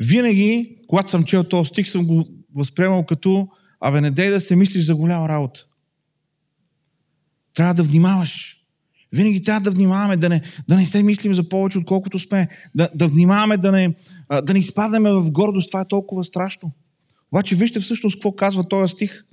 Винаги, 0.00 0.76
когато 0.86 1.10
съм 1.10 1.24
чел 1.24 1.44
този 1.44 1.68
стих, 1.68 1.88
съм 1.88 2.06
го 2.06 2.26
възприемал 2.54 3.04
като 3.06 3.48
Абе, 3.80 4.00
не 4.00 4.10
дей 4.10 4.30
да 4.30 4.40
се 4.40 4.56
мислиш 4.56 4.84
за 4.84 4.94
голяма 4.94 5.28
работа. 5.28 5.66
Трябва 7.54 7.74
да 7.74 7.82
внимаваш. 7.82 8.59
Винаги 9.12 9.42
трябва 9.42 9.60
да 9.60 9.70
внимаваме, 9.70 10.16
да 10.16 10.28
не, 10.28 10.42
да 10.68 10.76
не 10.76 10.86
се 10.86 11.02
мислим 11.02 11.34
за 11.34 11.48
повече, 11.48 11.78
отколкото 11.78 12.18
сме. 12.18 12.48
Да, 12.74 12.88
да 12.94 13.08
внимаваме 13.08 13.56
да 13.56 13.72
не, 13.72 13.94
да 14.42 14.52
не 14.52 14.58
изпадаме 14.58 15.12
в 15.12 15.30
гордост. 15.30 15.70
Това 15.70 15.80
е 15.80 15.88
толкова 15.88 16.24
страшно. 16.24 16.72
Обаче 17.32 17.54
вижте 17.54 17.80
всъщност 17.80 18.16
какво 18.16 18.32
казва 18.32 18.68
този 18.68 18.92
стих. 18.92 19.24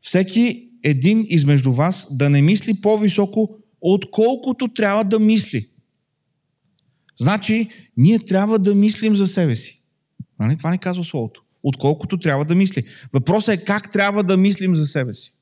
Всеки 0.00 0.68
един 0.84 1.26
измежду 1.28 1.72
вас 1.72 2.16
да 2.16 2.30
не 2.30 2.42
мисли 2.42 2.80
по-високо, 2.80 3.58
отколкото 3.80 4.68
трябва 4.68 5.04
да 5.04 5.18
мисли. 5.18 5.66
Значи, 7.20 7.68
ние 7.96 8.18
трябва 8.18 8.58
да 8.58 8.74
мислим 8.74 9.16
за 9.16 9.26
себе 9.26 9.56
си. 9.56 9.80
Нали? 10.40 10.56
Това 10.56 10.70
не 10.70 10.78
казва 10.78 11.04
Словото 11.04 11.42
отколкото 11.62 12.18
трябва 12.18 12.44
да 12.44 12.54
мисли. 12.54 12.84
Въпросът 13.12 13.54
е 13.54 13.64
как 13.64 13.90
трябва 13.90 14.24
да 14.24 14.36
мислим 14.36 14.76
за 14.76 14.86
себе 14.86 15.14
си. 15.14 15.36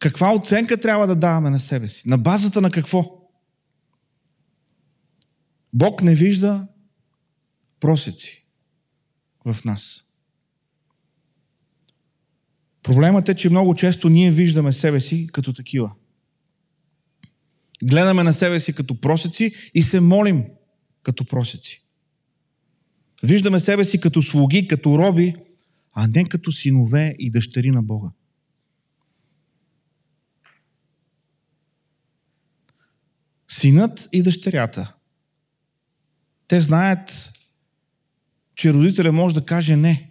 Каква 0.00 0.34
оценка 0.34 0.80
трябва 0.80 1.06
да 1.06 1.16
даваме 1.16 1.50
на 1.50 1.60
себе 1.60 1.88
си? 1.88 2.08
На 2.08 2.18
базата 2.18 2.60
на 2.60 2.70
какво? 2.70 3.28
Бог 5.72 6.02
не 6.02 6.14
вижда 6.14 6.68
просеци 7.80 8.46
в 9.44 9.64
нас. 9.64 10.02
Проблемът 12.82 13.28
е, 13.28 13.34
че 13.34 13.50
много 13.50 13.74
често 13.74 14.08
ние 14.08 14.30
виждаме 14.30 14.72
себе 14.72 15.00
си 15.00 15.26
като 15.32 15.52
такива. 15.52 15.92
Гледаме 17.82 18.22
на 18.22 18.34
себе 18.34 18.60
си 18.60 18.74
като 18.74 19.00
просеци 19.00 19.54
и 19.74 19.82
се 19.82 20.00
молим 20.00 20.44
като 21.02 21.24
просеци. 21.24 21.82
Виждаме 23.22 23.60
себе 23.60 23.84
си 23.84 24.00
като 24.00 24.22
слуги, 24.22 24.68
като 24.68 24.98
роби, 24.98 25.34
а 25.92 26.06
не 26.06 26.24
като 26.24 26.52
синове 26.52 27.14
и 27.18 27.30
дъщери 27.30 27.70
на 27.70 27.82
Бога. 27.82 28.10
Синът 33.52 34.08
и 34.12 34.22
дъщерята. 34.22 34.94
Те 36.48 36.60
знаят, 36.60 37.32
че 38.54 38.72
родителя 38.72 39.12
може 39.12 39.34
да 39.34 39.46
каже 39.46 39.76
не. 39.76 40.10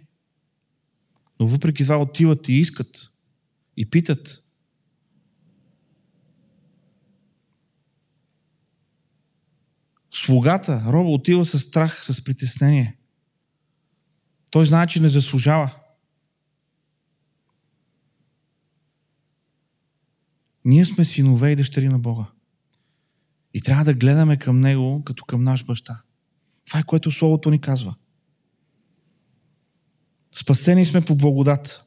Но 1.40 1.46
въпреки 1.46 1.82
това 1.82 1.96
отиват 1.96 2.48
и 2.48 2.52
искат. 2.52 3.12
И 3.76 3.90
питат. 3.90 4.42
Слугата, 10.14 10.82
роба, 10.86 11.10
отива 11.10 11.44
с 11.44 11.58
страх, 11.58 12.04
с 12.04 12.24
притеснение. 12.24 12.98
Той 14.50 14.66
знае, 14.66 14.86
че 14.86 15.00
не 15.00 15.08
заслужава. 15.08 15.76
Ние 20.64 20.86
сме 20.86 21.04
синове 21.04 21.50
и 21.50 21.56
дъщери 21.56 21.88
на 21.88 21.98
Бога. 21.98 22.26
И 23.54 23.60
трябва 23.60 23.84
да 23.84 23.94
гледаме 23.94 24.36
към 24.36 24.60
Него 24.60 25.02
като 25.04 25.24
към 25.24 25.44
наш 25.44 25.64
баща. 25.64 26.02
Това 26.66 26.80
е 26.80 26.82
което 26.82 27.10
Словото 27.10 27.50
ни 27.50 27.60
казва. 27.60 27.94
Спасени 30.34 30.84
сме 30.84 31.00
по 31.00 31.14
благодат. 31.14 31.82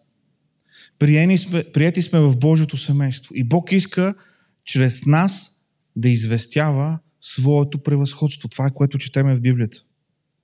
Приени 1.00 1.38
сме, 1.38 1.64
прияти 1.74 2.02
сме 2.02 2.20
в 2.20 2.38
Божието 2.38 2.78
семейство. 2.78 3.36
И 3.36 3.44
Бог 3.44 3.72
иска 3.72 4.16
чрез 4.66 5.06
нас 5.06 5.62
да 5.98 6.10
известява 6.10 7.00
своето 7.22 7.84
превъзходство. 7.84 8.50
Това 8.50 8.68
е 8.68 8.74
което 8.74 8.98
четеме 8.98 9.36
в 9.36 9.42
Библията. 9.42 9.78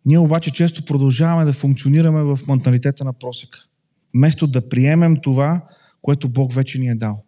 Ние 0.05 0.19
обаче 0.19 0.51
често 0.51 0.85
продължаваме 0.85 1.45
да 1.45 1.53
функционираме 1.53 2.23
в 2.23 2.39
менталитета 2.47 3.05
на 3.05 3.13
просека. 3.13 3.59
Вместо 4.15 4.47
да 4.47 4.69
приемем 4.69 5.17
това, 5.21 5.65
което 6.01 6.29
Бог 6.29 6.53
вече 6.53 6.79
ни 6.79 6.89
е 6.89 6.95
дал. 6.95 7.23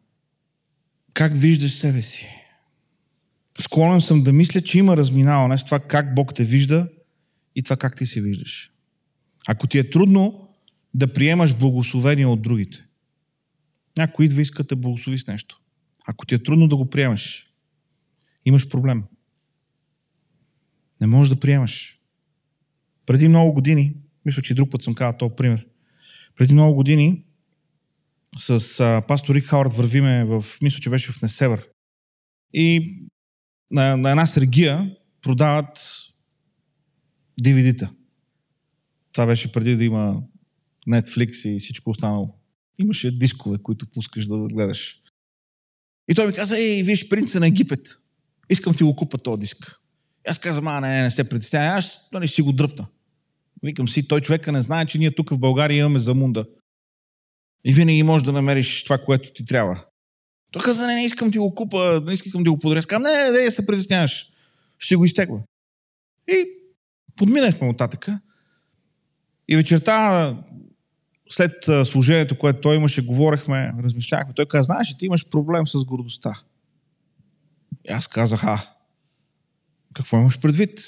Как 1.13 1.34
виждаш 1.36 1.71
себе 1.71 2.01
си? 2.01 2.40
Склонен 3.60 4.02
съм 4.02 4.24
да 4.24 4.34
мисля, 4.34 4.62
че 4.62 4.78
има 4.78 4.98
разминаване 4.98 5.58
с 5.58 5.66
това 5.66 5.80
как 5.80 6.16
Бог 6.16 6.34
те 6.36 6.44
вижда 6.44 6.90
и 7.56 7.64
това 7.64 7.76
как 7.76 7.96
ти 7.96 8.06
се 8.06 8.22
виждаш. 8.22 8.72
Ако 9.48 9.68
ти 9.68 9.78
е 9.78 9.90
трудно 9.90 10.50
да 10.96 11.14
приемаш 11.14 11.56
благословение 11.56 12.26
от 12.26 12.42
другите, 12.42 12.86
някой 13.98 14.26
идва 14.26 14.42
и 14.42 14.44
иска 14.44 14.64
да 14.64 14.76
благослови 14.76 15.18
с 15.18 15.28
нещо. 15.28 15.62
Ако 16.08 16.26
ти 16.26 16.36
е 16.36 16.44
трудно 16.44 16.68
да 16.68 16.76
го 16.76 16.90
приемаш, 16.90 17.48
имаш 18.46 18.70
проблем. 18.70 19.04
Не 21.02 21.08
можеш 21.08 21.34
да 21.34 21.40
приемаш. 21.40 22.00
Преди 23.06 23.28
много 23.28 23.54
години, 23.54 23.96
мисля, 24.26 24.42
че 24.42 24.54
и 24.54 24.56
друг 24.56 24.72
път 24.72 24.82
съм 24.82 24.96
казал 24.96 25.18
този 25.18 25.36
пример, 25.36 25.68
преди 26.38 26.54
много 26.54 26.76
години 26.76 27.24
с 28.38 28.80
а, 28.80 29.04
пастор 29.08 29.36
Рик 29.36 29.46
Хауърд 29.46 29.74
вървиме 29.74 30.26
в, 30.26 30.46
мисля, 30.62 30.80
че 30.80 30.90
беше 30.90 31.12
в 31.12 31.22
Несевър. 31.22 31.68
И 32.54 32.98
на, 33.71 33.97
на 33.97 34.10
една 34.10 34.27
сергия 34.27 34.95
продават 35.21 35.79
DVD-та. 37.43 37.89
Това 39.12 39.25
беше 39.25 39.51
преди 39.51 39.75
да 39.75 39.84
има 39.84 40.23
Netflix 40.88 41.49
и 41.49 41.60
всичко 41.60 41.89
останало. 41.89 42.36
Имаше 42.79 43.17
дискове, 43.17 43.57
които 43.63 43.86
пускаш 43.86 44.25
да 44.25 44.47
гледаш. 44.47 44.97
И 46.10 46.15
той 46.15 46.27
ми 46.27 46.34
каза, 46.34 46.57
ей, 46.57 46.84
виж, 46.84 47.10
принца 47.10 47.39
на 47.39 47.47
Египет. 47.47 47.88
Искам 48.49 48.75
ти 48.75 48.84
го 48.84 48.95
купа 48.95 49.17
този 49.17 49.39
диск. 49.39 49.79
И 50.27 50.31
аз 50.31 50.39
казвам, 50.39 50.67
а, 50.67 50.79
не, 50.79 50.89
не, 50.89 51.01
не 51.01 51.12
се 51.12 51.29
притеснявай, 51.29 51.69
аз 51.69 52.10
нали, 52.13 52.27
си 52.27 52.41
го 52.41 52.51
дръпна. 52.51 52.88
Викам 53.63 53.88
си, 53.88 54.07
той 54.07 54.21
човека 54.21 54.51
не 54.51 54.62
знае, 54.62 54.86
че 54.86 54.97
ние 54.97 55.15
тук 55.15 55.29
в 55.29 55.38
България 55.38 55.79
имаме 55.79 55.99
замунда. 55.99 56.45
И 57.65 57.73
винаги 57.73 58.03
можеш 58.03 58.25
да 58.25 58.31
намериш 58.31 58.84
това, 58.84 58.97
което 58.97 59.34
ти 59.34 59.45
трябва. 59.45 59.86
Той 60.52 60.62
каза, 60.62 60.88
не, 60.88 60.96
не 60.96 61.06
искам 61.06 61.32
ти 61.32 61.38
го 61.38 61.56
купа, 61.56 62.02
не 62.06 62.14
искам 62.14 62.44
ти 62.44 62.50
го 62.50 62.60
подаря. 62.60 62.82
Казвам, 62.82 63.12
не, 63.12 63.32
не, 63.32 63.44
не, 63.44 63.52
се 63.52 63.66
притесняваш. 63.66 64.28
Ще 64.80 64.96
го 64.96 65.06
изтегва. 65.06 65.40
И 66.28 66.46
подминахме 67.16 67.76
татъка. 67.76 68.20
И 69.48 69.56
вечерта, 69.56 70.36
след 71.30 71.52
служението, 71.86 72.38
което 72.38 72.62
той 72.62 72.76
имаше, 72.76 73.06
говорехме, 73.06 73.74
размишлявахме. 73.84 74.34
Той 74.34 74.46
каза, 74.46 74.64
знаеш, 74.64 74.98
ти 74.98 75.06
имаш 75.06 75.30
проблем 75.30 75.68
с 75.68 75.86
гордостта. 75.86 76.42
И 77.90 77.92
аз 77.92 78.08
казах, 78.08 78.44
а, 78.44 78.68
какво 79.94 80.18
имаш 80.18 80.40
предвид? 80.40 80.80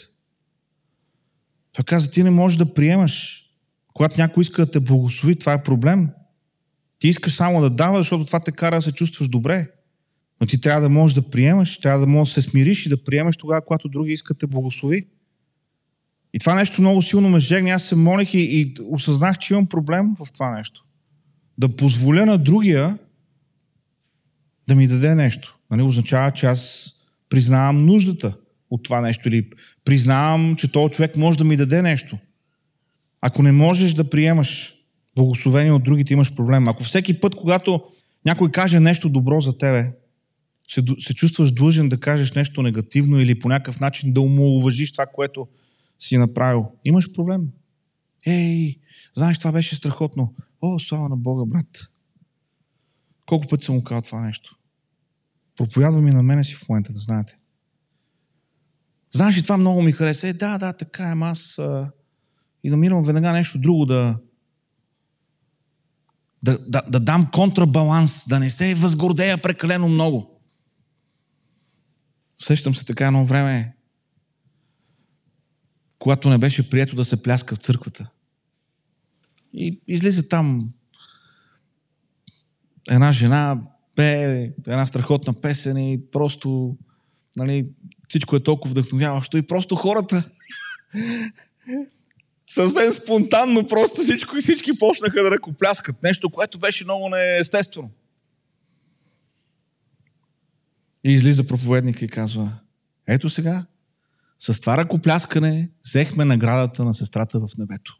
Той 1.73 1.85
каза, 1.85 2.11
ти 2.11 2.23
не 2.23 2.29
можеш 2.29 2.57
да 2.57 2.73
приемаш. 2.73 3.45
Когато 3.93 4.21
някой 4.21 4.41
иска 4.41 4.65
да 4.65 4.71
те 4.71 4.79
благослови, 4.79 5.39
това 5.39 5.53
е 5.53 5.63
проблем. 5.63 6.09
Ти 7.03 7.09
искаш 7.09 7.33
само 7.33 7.61
да 7.61 7.69
даваш, 7.69 7.99
защото 7.99 8.25
това 8.25 8.39
те 8.39 8.51
кара 8.51 8.75
да 8.75 8.81
се 8.81 8.91
чувстваш 8.91 9.27
добре. 9.27 9.71
Но 10.41 10.47
ти 10.47 10.61
трябва 10.61 10.81
да 10.81 10.89
можеш 10.89 11.15
да 11.15 11.29
приемаш, 11.29 11.77
трябва 11.77 11.99
да 11.99 12.07
можеш 12.07 12.33
да 12.33 12.41
се 12.41 12.49
смириш 12.49 12.85
и 12.85 12.89
да 12.89 13.03
приемаш 13.03 13.37
тогава, 13.37 13.65
когато 13.65 13.89
други 13.89 14.13
искат 14.13 14.37
да 14.37 14.47
благослови. 14.47 15.07
И 16.33 16.39
това 16.39 16.55
нещо 16.55 16.81
много 16.81 17.01
силно 17.01 17.29
ме 17.29 17.39
жегне. 17.39 17.71
Аз 17.71 17.83
се 17.83 17.95
молих 17.95 18.33
и, 18.33 18.39
и 18.39 18.75
осъзнах, 18.89 19.37
че 19.37 19.53
имам 19.53 19.67
проблем 19.67 20.15
в 20.19 20.33
това 20.33 20.51
нещо. 20.51 20.85
Да 21.57 21.75
позволя 21.75 22.25
на 22.25 22.37
другия 22.37 22.97
да 24.67 24.75
ми 24.75 24.87
даде 24.87 25.15
нещо. 25.15 25.55
Нали, 25.71 25.81
означава, 25.81 26.31
че 26.31 26.45
аз 26.45 26.91
признавам 27.29 27.85
нуждата 27.85 28.37
от 28.69 28.83
това 28.83 29.01
нещо 29.01 29.29
или 29.29 29.49
признавам, 29.85 30.55
че 30.55 30.71
този 30.71 30.93
човек 30.93 31.17
може 31.17 31.37
да 31.37 31.43
ми 31.43 31.57
даде 31.57 31.81
нещо. 31.81 32.17
Ако 33.21 33.43
не 33.43 33.51
можеш 33.51 33.93
да 33.93 34.09
приемаш 34.09 34.82
благословение 35.15 35.71
от 35.71 35.83
другите, 35.83 36.13
имаш 36.13 36.35
проблем. 36.35 36.67
Ако 36.67 36.83
всеки 36.83 37.19
път, 37.19 37.35
когато 37.35 37.83
някой 38.25 38.51
каже 38.51 38.79
нещо 38.79 39.09
добро 39.09 39.41
за 39.41 39.57
тебе, 39.57 39.91
се, 40.67 40.83
се 40.99 41.13
чувстваш 41.13 41.51
длъжен 41.51 41.89
да 41.89 41.99
кажеш 41.99 42.33
нещо 42.33 42.61
негативно 42.61 43.19
или 43.19 43.39
по 43.39 43.49
някакъв 43.49 43.79
начин 43.79 44.13
да 44.13 44.21
умоуважиш 44.21 44.91
това, 44.91 45.05
което 45.05 45.47
си 45.99 46.17
направил, 46.17 46.65
имаш 46.85 47.13
проблем. 47.13 47.47
Ей, 48.25 48.79
знаеш, 49.15 49.39
това 49.39 49.51
беше 49.51 49.75
страхотно. 49.75 50.33
О, 50.61 50.79
слава 50.79 51.09
на 51.09 51.17
Бога, 51.17 51.45
брат. 51.45 51.87
Колко 53.25 53.47
пъти 53.47 53.65
съм 53.65 53.75
му 53.75 53.83
казал 53.83 54.01
това 54.01 54.21
нещо? 54.21 54.57
Проповядва 55.57 56.01
ми 56.01 56.11
на 56.11 56.23
мене 56.23 56.43
си 56.43 56.55
в 56.55 56.69
момента, 56.69 56.93
да 56.93 56.99
знаете. 56.99 57.37
Знаеш 59.11 59.37
ли, 59.37 59.43
това 59.43 59.57
много 59.57 59.81
ми 59.81 59.91
хареса. 59.91 60.27
Е, 60.27 60.33
да, 60.33 60.57
да, 60.57 60.73
така 60.73 61.09
е, 61.09 61.15
аз 61.21 61.59
а... 61.59 61.91
и 62.63 62.69
намирам 62.69 63.03
веднага 63.03 63.31
нещо 63.31 63.59
друго 63.59 63.85
да, 63.85 64.19
да, 66.43 66.57
да, 66.67 66.81
да 66.89 66.99
дам 66.99 67.29
контрабаланс, 67.31 68.27
да 68.27 68.39
не 68.39 68.49
се 68.49 68.75
възгордея 68.75 69.37
прекалено 69.37 69.87
много. 69.87 70.39
Сещам 72.37 72.75
се 72.75 72.85
така 72.85 73.07
едно 73.07 73.25
време, 73.25 73.75
когато 75.99 76.29
не 76.29 76.37
беше 76.37 76.69
прието 76.69 76.95
да 76.95 77.05
се 77.05 77.23
пляска 77.23 77.55
в 77.55 77.57
църквата. 77.57 78.09
И 79.53 79.81
излиза 79.87 80.29
там 80.29 80.69
една 82.89 83.11
жена, 83.11 83.61
пее 83.95 84.51
една 84.67 84.85
страхотна 84.85 85.33
песен 85.33 85.77
и 85.77 86.11
просто 86.11 86.77
нали, 87.37 87.69
всичко 88.09 88.35
е 88.35 88.43
толкова 88.43 88.71
вдъхновяващо 88.71 89.37
и 89.37 89.41
просто 89.41 89.75
хората 89.75 90.29
съвсем 92.47 92.93
спонтанно 92.93 93.67
просто 93.67 94.01
всичко 94.01 94.37
и 94.37 94.41
всички 94.41 94.79
почнаха 94.79 95.23
да 95.23 95.31
ръкопляскат. 95.31 96.03
Нещо, 96.03 96.29
което 96.29 96.59
беше 96.59 96.83
много 96.83 97.09
неестествено. 97.09 97.91
И 101.03 101.11
излиза 101.11 101.47
проповедника 101.47 102.05
и 102.05 102.07
казва, 102.07 102.51
ето 103.07 103.29
сега, 103.29 103.65
с 104.39 104.61
това 104.61 104.77
ръкопляскане 104.77 105.69
взехме 105.85 106.25
наградата 106.25 106.83
на 106.83 106.93
сестрата 106.93 107.39
в 107.39 107.47
небето. 107.57 107.97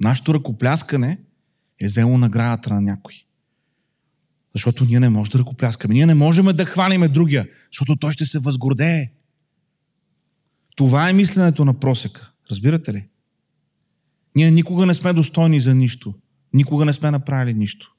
Нашето 0.00 0.34
ръкопляскане 0.34 1.18
е 1.80 1.86
взело 1.86 2.18
наградата 2.18 2.74
на 2.74 2.80
някой. 2.80 3.14
Защото 4.54 4.84
ние 4.84 5.00
не 5.00 5.08
можем 5.08 5.32
да 5.32 5.38
ръкопляскаме. 5.38 5.94
Ние 5.94 6.06
не 6.06 6.14
можем 6.14 6.46
да 6.46 6.64
хванеме 6.64 7.08
другия, 7.08 7.48
защото 7.72 7.96
той 7.96 8.12
ще 8.12 8.24
се 8.24 8.38
възгордее. 8.38 9.10
Това 10.76 11.10
е 11.10 11.12
мисленето 11.12 11.64
на 11.64 11.74
просека. 11.80 12.30
Разбирате 12.50 12.92
ли? 12.92 13.08
Ние 14.36 14.50
никога 14.50 14.86
не 14.86 14.94
сме 14.94 15.12
достойни 15.12 15.60
за 15.60 15.74
нищо. 15.74 16.14
Никога 16.52 16.84
не 16.84 16.92
сме 16.92 17.10
направили 17.10 17.54
нищо. 17.54 17.94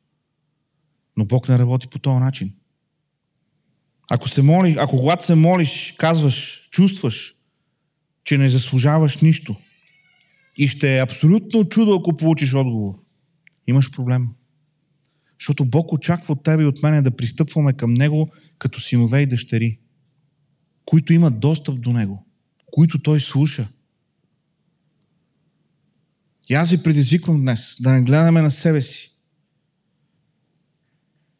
Но 1.17 1.26
Бог 1.26 1.50
не 1.50 1.60
работи 1.60 1.88
по 1.88 2.00
този 2.00 2.19
начин. 2.19 2.54
Ако, 4.10 4.30
се 4.30 4.41
моли, 4.41 4.76
ако 4.80 4.98
когато 4.98 5.26
се 5.26 5.36
молиш, 5.36 5.95
казваш, 5.98 6.69
чувстваш, 6.71 7.36
че 8.24 8.38
не 8.38 8.50
заслужаваш 8.50 9.21
нищо 9.21 9.56
и 10.58 10.67
ще 10.67 10.98
е 10.98 11.02
абсолютно 11.02 11.65
чудо, 11.65 11.95
ако 11.95 12.17
получиш 12.17 12.54
отговор, 12.54 12.93
имаш 13.67 13.91
проблем. 13.91 14.28
Защото 15.39 15.65
Бог 15.65 15.93
очаква 15.93 16.34
от 16.34 16.43
тебе 16.43 16.63
и 16.63 16.65
от 16.65 16.84
мене 16.84 17.02
да 17.02 17.15
пристъпваме 17.15 17.74
към 17.74 17.93
Него 17.93 18.30
като 18.58 18.80
синове 18.80 19.21
и 19.21 19.26
дъщери, 19.26 19.80
които 20.86 21.13
имат 21.13 21.39
достъп 21.39 21.82
до 21.82 21.93
Него, 21.93 22.28
които 22.65 23.02
Той 23.02 23.19
слуша. 23.19 23.67
И 26.50 26.54
аз 26.54 26.72
ви 26.72 26.84
предизвиквам 26.84 27.42
днес 27.42 27.76
да 27.80 27.94
не 27.94 28.02
гледаме 28.02 28.42
на 28.42 28.52
себе 28.52 28.82
си 28.82 29.12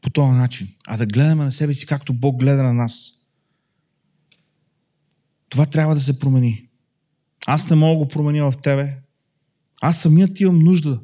по 0.02 0.10
този 0.10 0.32
начин, 0.32 0.68
а 0.88 0.98
да 0.98 1.06
гледаме 1.06 1.44
на 1.44 1.52
себе 1.52 1.74
си 1.74 1.86
както 1.86 2.14
Бог 2.14 2.40
гледа 2.40 2.64
на 2.64 2.74
нас. 2.74 3.12
Това 5.50 5.66
трябва 5.66 5.96
да 5.96 6.02
се 6.02 6.20
промени. 6.20 6.70
Аз 7.46 7.70
не 7.70 7.76
мога 7.76 7.94
да 7.94 8.06
го 8.06 8.08
променя 8.08 8.52
в 8.52 8.58
тебе. 8.64 8.98
Аз 9.82 10.02
самият 10.02 10.40
имам 10.40 10.60
нужда 10.60 11.02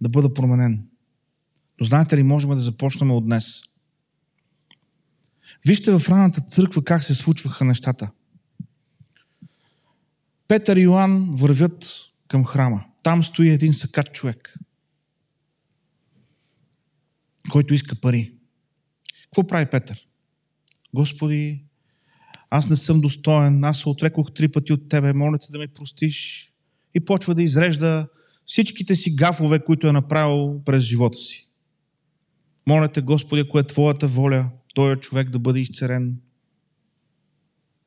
да 0.00 0.08
бъда 0.08 0.34
променен. 0.34 0.88
Но 1.80 1.86
знаете 1.86 2.16
ли, 2.16 2.22
можем 2.22 2.50
да 2.50 2.60
започнем 2.60 3.10
от 3.10 3.24
днес. 3.24 3.60
Вижте 5.66 5.98
в 5.98 6.08
ранната 6.08 6.40
църква 6.40 6.84
как 6.84 7.04
се 7.04 7.14
случваха 7.14 7.64
нещата. 7.64 8.10
Петър 10.48 10.76
и 10.76 10.82
Йоанн 10.82 11.36
вървят 11.36 11.90
към 12.28 12.44
храма. 12.44 12.84
Там 13.06 13.24
стои 13.24 13.48
един 13.48 13.74
сакат 13.74 14.12
човек, 14.12 14.58
който 17.50 17.74
иска 17.74 18.00
пари. 18.00 18.32
Какво 19.24 19.46
прави 19.46 19.66
Петър? 19.70 20.06
Господи, 20.94 21.64
аз 22.50 22.68
не 22.70 22.76
съм 22.76 23.00
достоен, 23.00 23.64
аз 23.64 23.80
се 23.80 23.88
отрекох 23.88 24.34
три 24.34 24.48
пъти 24.48 24.72
от 24.72 24.88
Тебе, 24.88 25.12
моля 25.12 25.38
те 25.38 25.52
да 25.52 25.58
ме 25.58 25.68
простиш. 25.68 26.48
И 26.94 27.00
почва 27.00 27.34
да 27.34 27.42
изрежда 27.42 28.08
всичките 28.46 28.96
си 28.96 29.14
гафове, 29.14 29.64
които 29.64 29.88
е 29.88 29.92
направил 29.92 30.62
през 30.64 30.82
живота 30.82 31.18
си. 31.18 31.50
Моля 32.66 32.92
те, 32.92 33.00
Господи, 33.00 33.40
ако 33.40 33.58
е 33.58 33.66
Твоята 33.66 34.08
воля, 34.08 34.50
този 34.74 35.00
човек 35.00 35.30
да 35.30 35.38
бъде 35.38 35.60
изцерен. 35.60 36.20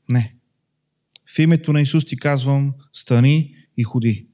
Не. 0.09 0.35
В 1.35 1.39
името 1.39 1.73
на 1.73 1.81
Исус 1.81 2.05
ти 2.05 2.17
казвам, 2.17 2.73
стани 2.93 3.55
и 3.77 3.83
ходи. 3.83 4.28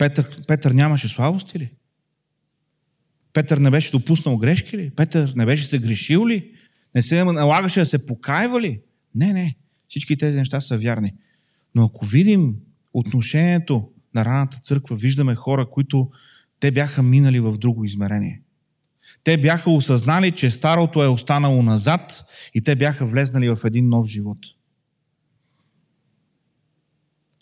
Петър, 0.00 0.40
Петър 0.48 0.70
нямаше 0.70 1.08
слабости 1.08 1.58
ли? 1.58 1.70
Петър 3.32 3.58
не 3.58 3.70
беше 3.70 3.90
допуснал 3.90 4.36
грешки 4.36 4.76
ли? 4.76 4.90
Петър 4.90 5.32
не 5.36 5.46
беше 5.46 5.64
се 5.64 5.78
грешил 5.78 6.26
ли? 6.26 6.50
Не 6.94 7.02
се 7.02 7.24
налагаше 7.24 7.80
да 7.80 7.86
се 7.86 8.06
покайва 8.06 8.60
ли? 8.60 8.80
Не, 9.14 9.32
не. 9.32 9.56
Всички 9.88 10.18
тези 10.18 10.38
неща 10.38 10.60
са 10.60 10.78
вярни. 10.78 11.14
Но 11.74 11.84
ако 11.84 12.06
видим 12.06 12.56
отношението 12.94 13.90
на 14.14 14.24
раната 14.24 14.58
църква, 14.58 14.96
виждаме 14.96 15.34
хора, 15.34 15.70
които 15.70 16.10
те 16.60 16.70
бяха 16.70 17.02
минали 17.02 17.40
в 17.40 17.58
друго 17.58 17.84
измерение. 17.84 18.42
Те 19.24 19.36
бяха 19.36 19.70
осъзнали, 19.70 20.32
че 20.32 20.50
старото 20.50 21.02
е 21.02 21.08
останало 21.08 21.62
назад 21.62 22.24
и 22.54 22.62
те 22.62 22.76
бяха 22.76 23.06
влезнали 23.06 23.48
в 23.48 23.58
един 23.64 23.88
нов 23.88 24.06
живот. 24.06 24.38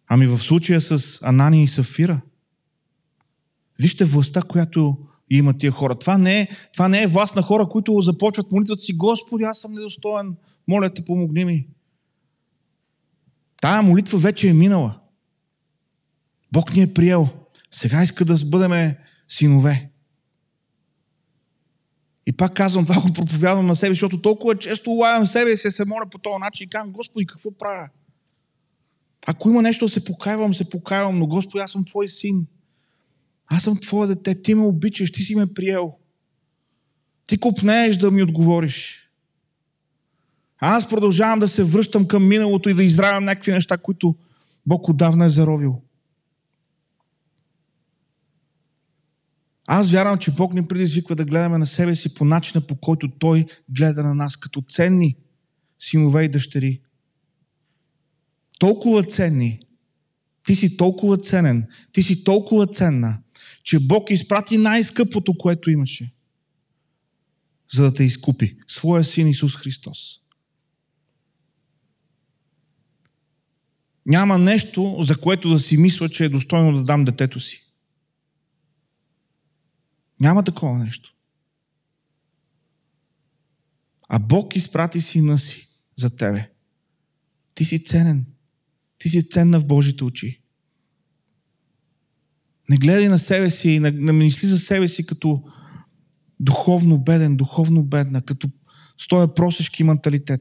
Ами 0.09 0.27
в 0.27 0.39
случая 0.39 0.81
с 0.81 1.23
Анания 1.23 1.63
и 1.63 1.69
Сафира, 1.69 2.21
вижте 3.81 4.05
властта, 4.05 4.43
която 4.43 4.97
има 5.31 5.59
тия 5.59 5.73
хора. 5.73 5.99
Това 5.99 6.19
не, 6.19 6.41
е, 6.41 6.49
това 6.73 6.89
не 6.89 7.03
е 7.03 7.07
власт 7.07 7.37
на 7.37 7.43
хора, 7.43 7.69
които 7.69 8.01
започват 8.01 8.53
молитвата 8.53 8.83
си, 8.83 8.97
Господи, 8.97 9.45
аз 9.45 9.61
съм 9.61 9.73
недостоен, 9.73 10.37
моля 10.69 10.91
те, 10.91 11.05
помогни 11.05 11.45
ми. 11.45 11.67
Тая 13.61 13.83
молитва 13.83 14.19
вече 14.19 14.49
е 14.49 14.55
минала. 14.55 15.01
Бог 16.53 16.77
ни 16.77 16.83
е 16.83 16.95
приел. 16.95 17.29
Сега 17.71 18.03
иска 18.03 18.25
да 18.25 18.37
бъдем 18.45 18.95
синове. 19.29 19.91
И 22.27 22.33
пак 22.33 22.55
казвам, 22.55 22.87
това 22.87 23.01
го 23.01 23.13
проповядвам 23.13 23.67
на 23.67 23.77
себе, 23.77 23.91
защото 23.91 24.23
толкова 24.23 24.59
често 24.59 24.91
лаям 24.91 25.27
себе 25.27 25.57
си, 25.57 25.71
се 25.71 25.85
моля 25.85 26.07
по 26.11 26.19
този 26.19 26.41
начин 26.41 26.65
и 26.65 26.71
казвам, 26.71 26.93
Господи, 26.93 27.27
какво 27.27 27.51
правя? 27.59 27.89
Ако 29.27 29.51
има 29.51 29.63
нещо 29.63 29.85
да 29.85 29.89
се 29.89 30.05
покайвам, 30.05 30.55
се 30.55 30.71
покайвам, 30.71 31.19
но 31.19 31.27
Господи, 31.27 31.59
аз 31.59 31.73
съм 31.73 31.85
Твой 31.85 32.09
син. 32.09 32.47
Аз 33.49 33.63
съм 33.63 33.81
Твое 33.81 34.07
дете, 34.07 34.43
Ти 34.43 34.55
ме 34.55 34.63
обичаш, 34.63 35.13
Ти 35.13 35.23
си 35.23 35.35
ме 35.35 35.55
приел. 35.55 35.95
Ти 37.27 37.39
купнееш 37.39 37.97
да 37.97 38.11
ми 38.11 38.23
отговориш. 38.23 39.09
Аз 40.61 40.89
продължавам 40.89 41.39
да 41.39 41.49
се 41.49 41.65
връщам 41.65 42.09
към 42.09 42.29
миналото 42.29 42.69
и 42.69 42.75
да 42.75 42.85
изравям 42.85 43.25
някакви 43.25 43.53
неща, 43.53 43.79
които 43.79 44.17
Бог 44.67 44.89
отдавна 44.89 45.25
е 45.25 45.31
заровил. 45.31 45.83
Аз 49.67 49.91
вярвам, 49.91 50.19
че 50.19 50.31
Бог 50.31 50.55
ни 50.55 50.67
предизвиква 50.67 51.17
да 51.17 51.25
гледаме 51.25 51.59
на 51.59 51.67
себе 51.67 51.95
си 51.95 52.15
по 52.15 52.25
начина, 52.25 52.67
по 52.67 52.77
който 52.77 53.11
Той 53.19 53.47
гледа 53.69 54.03
на 54.03 54.15
нас, 54.15 54.37
като 54.37 54.63
ценни 54.63 55.17
синове 55.79 56.25
и 56.25 56.29
дъщери. 56.29 56.81
Толкова 58.59 59.03
ценни. 59.03 59.61
Ти 60.47 60.57
си 60.57 60.77
толкова 60.77 61.17
ценен. 61.17 61.67
Ти 61.93 62.03
си 62.03 62.25
толкова 62.25 62.67
ценна, 62.67 63.19
че 63.69 63.87
Бог 63.87 64.11
изпрати 64.11 64.59
най-скъпото, 64.59 65.39
което 65.39 65.71
имаше, 65.71 66.13
за 67.73 67.83
да 67.83 67.95
те 67.95 68.05
изкупи. 68.05 68.59
Своя 68.67 69.05
син 69.05 69.29
Исус 69.29 69.57
Христос. 69.57 70.23
Няма 74.07 74.39
нещо, 74.39 74.99
за 75.01 75.21
което 75.21 75.51
да 75.51 75.59
си 75.59 75.77
мисля, 75.77 76.09
че 76.09 76.25
е 76.25 76.29
достойно 76.29 76.79
да 76.79 76.85
дам 76.85 77.05
детето 77.05 77.41
си. 77.41 77.73
Няма 80.21 80.45
такова 80.45 80.79
нещо. 80.79 81.17
А 84.09 84.19
Бог 84.19 84.57
изпрати 84.57 85.01
сина 85.01 85.39
си 85.39 85.69
за 85.97 86.17
тебе. 86.17 86.51
Ти 87.55 87.65
си 87.65 87.85
ценен. 87.85 88.27
Ти 88.99 89.09
си 89.09 89.29
ценна 89.29 89.61
в 89.61 89.67
Божите 89.67 90.05
очи. 90.05 90.38
Не 92.71 92.77
гледай 92.77 93.09
на 93.09 93.19
себе 93.19 93.51
си 93.51 93.71
и 93.71 93.81
не 93.81 94.13
мисли 94.13 94.49
за 94.49 94.59
себе 94.59 94.89
си 94.89 95.07
като 95.07 95.43
духовно 96.41 96.99
беден, 96.99 97.37
духовно 97.37 97.85
бедна, 97.85 98.23
като 98.23 98.49
стоя 98.99 99.35
просешки 99.35 99.85
менталитет. 99.85 100.41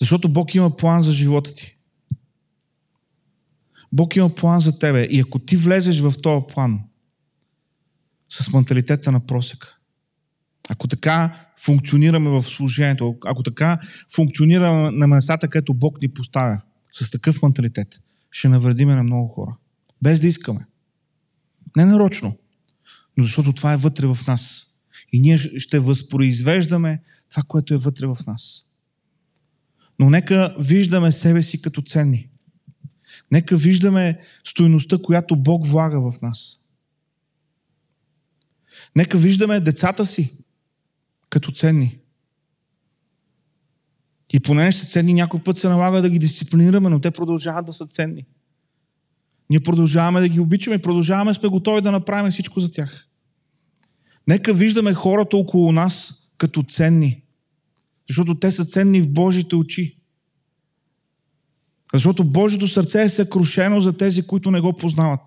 Защото 0.00 0.28
Бог 0.28 0.54
има 0.54 0.76
план 0.76 1.02
за 1.02 1.12
живота 1.12 1.54
ти. 1.54 1.78
Бог 3.92 4.16
има 4.16 4.34
план 4.34 4.60
за 4.60 4.78
тебе. 4.78 5.02
И 5.02 5.20
ако 5.20 5.38
ти 5.38 5.56
влезеш 5.56 6.00
в 6.00 6.14
този 6.22 6.44
план 6.54 6.80
с 8.28 8.52
менталитета 8.52 9.12
на 9.12 9.26
просека, 9.26 9.76
ако 10.68 10.88
така 10.88 11.46
функционираме 11.64 12.30
в 12.30 12.42
служението, 12.42 13.16
ако 13.26 13.42
така 13.42 13.78
функционираме 14.14 14.90
на 14.90 15.06
местата, 15.06 15.48
където 15.48 15.74
Бог 15.74 16.02
ни 16.02 16.08
поставя, 16.08 16.60
с 16.90 17.10
такъв 17.10 17.42
менталитет, 17.42 18.00
ще 18.36 18.48
навредиме 18.48 18.94
на 18.94 19.04
много 19.04 19.28
хора. 19.28 19.56
Без 20.02 20.20
да 20.20 20.26
искаме. 20.26 20.66
Не 21.76 21.84
нарочно, 21.84 22.38
но 23.16 23.24
защото 23.24 23.52
това 23.52 23.72
е 23.72 23.76
вътре 23.76 24.06
в 24.06 24.18
нас. 24.28 24.66
И 25.12 25.20
ние 25.20 25.38
ще 25.38 25.78
възпроизвеждаме 25.78 27.02
това, 27.30 27.42
което 27.48 27.74
е 27.74 27.76
вътре 27.76 28.06
в 28.06 28.18
нас. 28.26 28.64
Но 29.98 30.10
нека 30.10 30.56
виждаме 30.60 31.12
себе 31.12 31.42
си 31.42 31.62
като 31.62 31.82
ценни. 31.82 32.30
Нека 33.32 33.56
виждаме 33.56 34.20
стоеността, 34.44 34.98
която 34.98 35.36
Бог 35.36 35.66
влага 35.66 36.10
в 36.10 36.22
нас. 36.22 36.60
Нека 38.96 39.18
виждаме 39.18 39.60
децата 39.60 40.06
си 40.06 40.44
като 41.30 41.52
ценни. 41.52 41.98
И 44.32 44.40
понеже 44.40 44.78
са 44.78 44.86
ценни, 44.86 45.14
някой 45.14 45.40
път 45.40 45.58
се 45.58 45.68
налага 45.68 46.02
да 46.02 46.10
ги 46.10 46.18
дисциплинираме, 46.18 46.90
но 46.90 47.00
те 47.00 47.10
продължават 47.10 47.66
да 47.66 47.72
са 47.72 47.86
ценни. 47.86 48.26
Ние 49.50 49.60
продължаваме 49.60 50.20
да 50.20 50.28
ги 50.28 50.40
обичаме 50.40 50.78
продължаваме 50.78 51.34
сме 51.34 51.48
готови 51.48 51.80
да 51.80 51.92
направим 51.92 52.32
всичко 52.32 52.60
за 52.60 52.70
тях. 52.70 53.06
Нека 54.28 54.54
виждаме 54.54 54.94
хората 54.94 55.36
около 55.36 55.72
нас 55.72 56.22
като 56.38 56.62
ценни. 56.62 57.22
Защото 58.08 58.34
те 58.34 58.50
са 58.50 58.64
ценни 58.64 59.00
в 59.00 59.12
Божите 59.12 59.56
очи. 59.56 60.00
Защото 61.92 62.24
Божието 62.24 62.68
сърце 62.68 63.02
е 63.02 63.08
съкрушено 63.08 63.80
за 63.80 63.96
тези, 63.96 64.26
които 64.26 64.50
не 64.50 64.60
го 64.60 64.72
познават. 64.72 65.20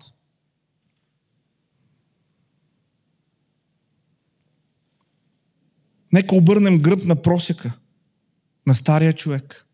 Нека 6.12 6.34
обърнем 6.34 6.78
гръб 6.78 7.04
на 7.04 7.22
просека, 7.22 7.72
на 8.66 8.74
стария 8.74 9.12
човек. 9.12 9.66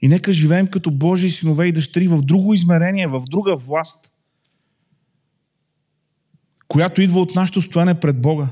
И 0.00 0.08
нека 0.08 0.32
живеем 0.32 0.66
като 0.66 0.90
Божии 0.90 1.30
синове 1.30 1.66
и 1.66 1.72
дъщери 1.72 2.08
в 2.08 2.20
друго 2.20 2.54
измерение, 2.54 3.08
в 3.08 3.22
друга 3.30 3.56
власт, 3.56 4.12
която 6.68 7.02
идва 7.02 7.20
от 7.20 7.34
нашето 7.34 7.62
стояне 7.62 8.00
пред 8.00 8.20
Бога. 8.20 8.48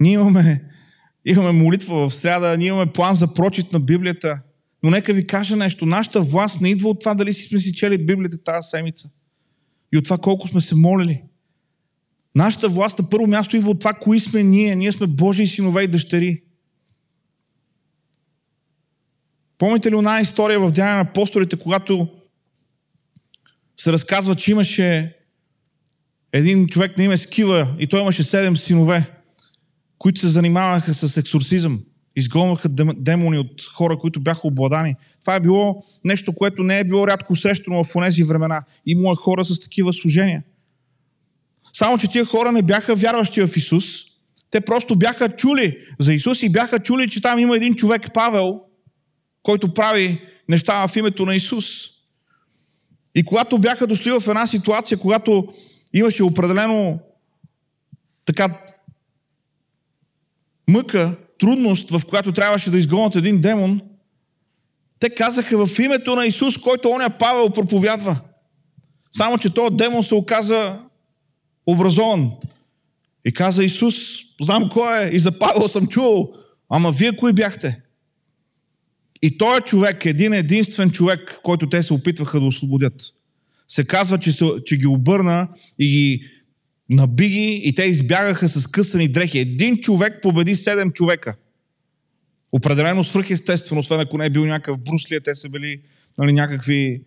Ние 0.00 0.12
имаме, 0.12 0.70
имаме 1.24 1.52
молитва 1.52 2.08
в 2.08 2.14
сряда, 2.14 2.58
ние 2.58 2.68
имаме 2.68 2.92
план 2.92 3.14
за 3.14 3.34
прочит 3.34 3.72
на 3.72 3.80
Библията, 3.80 4.40
но 4.82 4.90
нека 4.90 5.12
ви 5.12 5.26
кажа 5.26 5.56
нещо. 5.56 5.86
Нашата 5.86 6.22
власт 6.22 6.60
не 6.60 6.70
идва 6.70 6.88
от 6.88 7.00
това 7.00 7.14
дали 7.14 7.34
си 7.34 7.48
сме 7.48 7.60
си 7.60 7.74
чели 7.74 8.06
Библията 8.06 8.42
тази 8.42 8.68
седмица 8.68 9.10
и 9.92 9.98
от 9.98 10.04
това 10.04 10.18
колко 10.18 10.48
сме 10.48 10.60
се 10.60 10.74
молили. 10.74 11.22
Нашата 12.34 12.68
власт 12.68 12.98
на 12.98 13.08
първо 13.08 13.26
място 13.26 13.56
идва 13.56 13.70
от 13.70 13.78
това, 13.78 13.92
кои 13.92 14.20
сме 14.20 14.42
ние. 14.42 14.76
Ние 14.76 14.92
сме 14.92 15.06
Божии 15.06 15.46
синове 15.46 15.82
и 15.82 15.88
дъщери. 15.88 16.42
Помните 19.58 19.90
ли 19.90 19.96
една 19.96 20.20
история 20.20 20.60
в 20.60 20.70
Деяния 20.70 20.96
на 20.96 21.00
апостолите, 21.00 21.56
когато 21.56 22.08
се 23.76 23.92
разказва, 23.92 24.34
че 24.34 24.50
имаше 24.50 25.16
един 26.32 26.66
човек 26.66 26.98
на 26.98 27.04
име 27.04 27.16
Скива 27.16 27.74
и 27.78 27.86
той 27.86 28.00
имаше 28.00 28.22
седем 28.22 28.56
синове, 28.56 29.10
които 29.98 30.20
се 30.20 30.28
занимаваха 30.28 30.94
с 30.94 31.16
ексорсизъм. 31.16 31.80
Изгонваха 32.16 32.68
демони 32.96 33.38
от 33.38 33.62
хора, 33.72 33.98
които 33.98 34.20
бяха 34.20 34.46
обладани. 34.46 34.94
Това 35.20 35.34
е 35.34 35.40
било 35.40 35.84
нещо, 36.04 36.32
което 36.32 36.62
не 36.62 36.78
е 36.78 36.84
било 36.84 37.06
рядко 37.06 37.36
срещано 37.36 37.84
в 37.84 37.92
тези 38.04 38.24
времена. 38.24 38.64
Имало 38.86 39.14
хора 39.14 39.44
с 39.44 39.60
такива 39.60 39.92
служения. 39.92 40.42
Само, 41.74 41.98
че 41.98 42.08
тия 42.08 42.24
хора 42.24 42.52
не 42.52 42.62
бяха 42.62 42.94
вярващи 42.94 43.46
в 43.46 43.56
Исус. 43.56 43.84
Те 44.50 44.60
просто 44.60 44.96
бяха 44.96 45.36
чули 45.36 45.78
за 46.00 46.14
Исус 46.14 46.42
и 46.42 46.52
бяха 46.52 46.80
чули, 46.80 47.10
че 47.10 47.22
там 47.22 47.38
има 47.38 47.56
един 47.56 47.74
човек, 47.74 48.14
Павел, 48.14 48.60
който 49.42 49.74
прави 49.74 50.22
неща 50.48 50.88
в 50.88 50.96
името 50.96 51.26
на 51.26 51.36
Исус. 51.36 51.66
И 53.14 53.24
когато 53.24 53.58
бяха 53.58 53.86
дошли 53.86 54.10
в 54.10 54.28
една 54.28 54.46
ситуация, 54.46 54.98
когато 54.98 55.54
имаше 55.94 56.22
определено 56.22 57.00
така 58.26 58.60
мъка, 60.68 61.16
трудност, 61.38 61.90
в 61.90 62.02
която 62.08 62.32
трябваше 62.32 62.70
да 62.70 62.78
изгонят 62.78 63.16
един 63.16 63.40
демон, 63.40 63.80
те 64.98 65.10
казаха 65.10 65.66
в 65.66 65.78
името 65.78 66.16
на 66.16 66.26
Исус, 66.26 66.58
който 66.58 66.90
оня 66.90 67.10
Павел 67.18 67.50
проповядва. 67.50 68.20
Само, 69.10 69.38
че 69.38 69.54
този 69.54 69.76
демон 69.76 70.04
се 70.04 70.14
оказа 70.14 70.78
образован. 71.66 72.30
И 73.24 73.32
каза 73.32 73.64
Исус, 73.64 73.94
знам 74.40 74.68
кой 74.72 75.04
е, 75.04 75.10
и 75.12 75.18
за 75.18 75.38
Павел 75.38 75.68
съм 75.68 75.86
чувал, 75.86 76.32
ама 76.68 76.92
вие 76.92 77.16
кои 77.16 77.32
бяхте? 77.32 77.80
И 79.22 79.38
той 79.38 79.60
човек, 79.60 80.04
един 80.04 80.32
единствен 80.32 80.90
човек, 80.90 81.40
който 81.42 81.68
те 81.68 81.82
се 81.82 81.92
опитваха 81.92 82.40
да 82.40 82.46
освободят, 82.46 83.02
се 83.68 83.86
казва, 83.86 84.18
че, 84.18 84.32
се, 84.32 84.50
че 84.66 84.76
ги 84.76 84.86
обърна 84.86 85.48
и 85.78 85.86
ги 85.88 86.24
наби 86.90 87.28
ги 87.28 87.60
и 87.64 87.74
те 87.74 87.82
избягаха 87.82 88.48
с 88.48 88.66
късани 88.66 89.08
дрехи. 89.08 89.38
Един 89.38 89.76
човек 89.78 90.18
победи 90.22 90.56
седем 90.56 90.92
човека. 90.92 91.34
Определено 92.52 93.04
свръхестествено, 93.04 93.80
освен 93.80 94.00
ако 94.00 94.18
не 94.18 94.26
е 94.26 94.30
бил 94.30 94.46
някакъв 94.46 94.78
бруслия, 94.78 95.20
те 95.20 95.34
са 95.34 95.48
били 95.48 95.80
нали, 96.18 96.32
някакви 96.32 97.02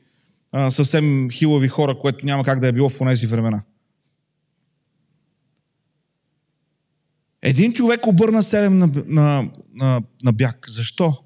а, 0.51 0.72
съвсем 0.72 1.30
хилави 1.32 1.68
хора, 1.68 1.99
което 1.99 2.26
няма 2.26 2.43
как 2.43 2.60
да 2.60 2.68
е 2.68 2.72
било 2.72 2.89
в 2.89 2.99
тези 2.99 3.28
времена. 3.28 3.62
Един 7.48 7.74
човек 7.74 8.08
обърна 8.08 8.43
седем 8.43 8.78
на, 8.78 8.91
на, 9.06 9.50
на, 9.74 10.02
на 10.24 10.34
бяг. 10.34 10.66
Защо? 10.70 11.24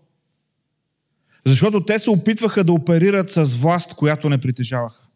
Защото 1.46 1.86
те 1.86 2.00
се 2.00 2.10
опитваха 2.10 2.64
да 2.64 2.74
оперират 2.74 3.32
с 3.32 3.56
власт, 3.56 3.94
която 3.94 4.30
не 4.30 4.42
притежаваха. 4.42 5.08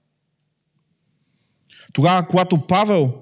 Тогава, 1.93 2.28
когато 2.28 2.68
Павел 2.68 3.22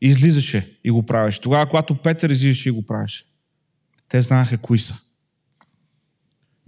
излизаше 0.00 0.78
и 0.84 0.90
го 0.90 1.06
правеше, 1.06 1.40
тогава, 1.40 1.66
когато 1.66 1.94
Петър 1.94 2.30
излизаше 2.30 2.68
и 2.68 2.72
го 2.72 2.86
правеше, 2.86 3.24
те 4.08 4.22
знаеха 4.22 4.58
кои 4.58 4.78
са. 4.78 4.98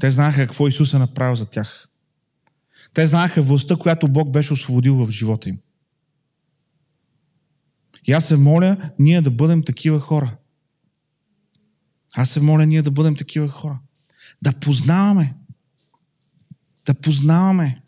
Те 0.01 0.11
знаеха 0.11 0.41
какво 0.41 0.69
Исус 0.69 0.95
е 0.95 0.99
направил 0.99 1.37
за 1.37 1.47
тях. 1.47 1.89
Те 2.95 3.07
знаеха 3.07 3.43
властта, 3.43 3.77
която 3.77 4.09
Бог 4.09 4.31
беше 4.31 4.53
освободил 4.53 4.95
в 4.95 5.11
живота 5.11 5.49
им. 5.49 5.59
И 8.05 8.13
аз 8.13 8.29
се 8.29 8.37
моля 8.37 8.93
ние 8.99 9.21
да 9.21 9.31
бъдем 9.31 9.65
такива 9.65 10.01
хора. 10.01 10.37
Аз 12.15 12.31
се 12.31 12.41
моля 12.41 12.67
ние 12.67 12.83
да 12.83 12.91
бъдем 12.91 13.17
такива 13.17 13.49
хора. 13.49 13.81
Да 14.43 14.61
познаваме. 14.61 15.37
Да 16.87 16.95
познаваме. 16.95 17.83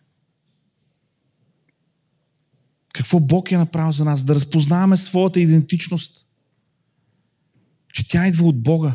Какво 2.93 3.21
Бог 3.21 3.53
е 3.53 3.57
направил 3.57 3.93
за 3.93 4.05
нас. 4.05 4.25
Да 4.25 4.35
разпознаваме 4.35 4.97
своята 4.97 5.41
идентичност. 5.41 6.27
Че 7.93 8.09
тя 8.09 8.27
идва 8.27 8.47
от 8.47 8.63
Бога. 8.63 8.95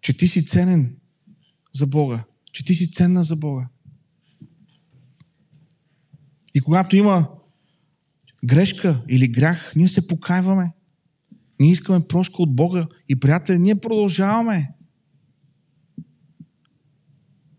Че 0.00 0.16
ти 0.16 0.28
си 0.28 0.46
ценен 0.46 0.96
за 1.74 1.86
Бога. 1.86 2.24
Че 2.52 2.64
ти 2.64 2.74
си 2.74 2.92
ценна 2.92 3.24
за 3.24 3.36
Бога. 3.36 3.68
И 6.58 6.60
когато 6.60 6.96
има 6.96 7.28
грешка 8.44 9.04
или 9.08 9.28
грях, 9.28 9.72
ние 9.76 9.88
се 9.88 10.08
покайваме. 10.08 10.72
Ние 11.60 11.72
искаме 11.72 12.06
прошка 12.08 12.42
от 12.42 12.56
Бога. 12.56 12.86
И, 13.08 13.20
приятели, 13.20 13.58
ние 13.58 13.80
продължаваме. 13.80 14.74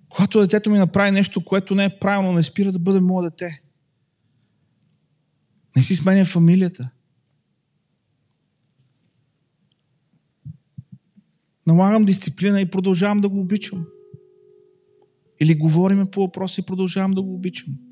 Когато 0.09 0.39
детето 0.39 0.69
ми 0.69 0.77
направи 0.77 1.11
нещо, 1.11 1.45
което 1.45 1.75
не 1.75 1.85
е 1.85 1.99
правилно, 1.99 2.31
не 2.31 2.43
спира 2.43 2.71
да 2.71 2.79
бъде 2.79 2.99
мое 2.99 3.29
дете. 3.29 3.61
Не 5.75 5.83
си 5.83 5.95
сменя 5.95 6.25
фамилията. 6.25 6.89
Налагам 11.67 12.05
дисциплина 12.05 12.61
и 12.61 12.71
продължавам 12.71 13.21
да 13.21 13.29
го 13.29 13.39
обичам. 13.39 13.85
Или 15.41 15.55
говориме 15.55 16.05
по 16.05 16.21
въпроси 16.21 16.61
и 16.61 16.65
продължавам 16.65 17.11
да 17.11 17.21
го 17.21 17.33
обичам. 17.33 17.88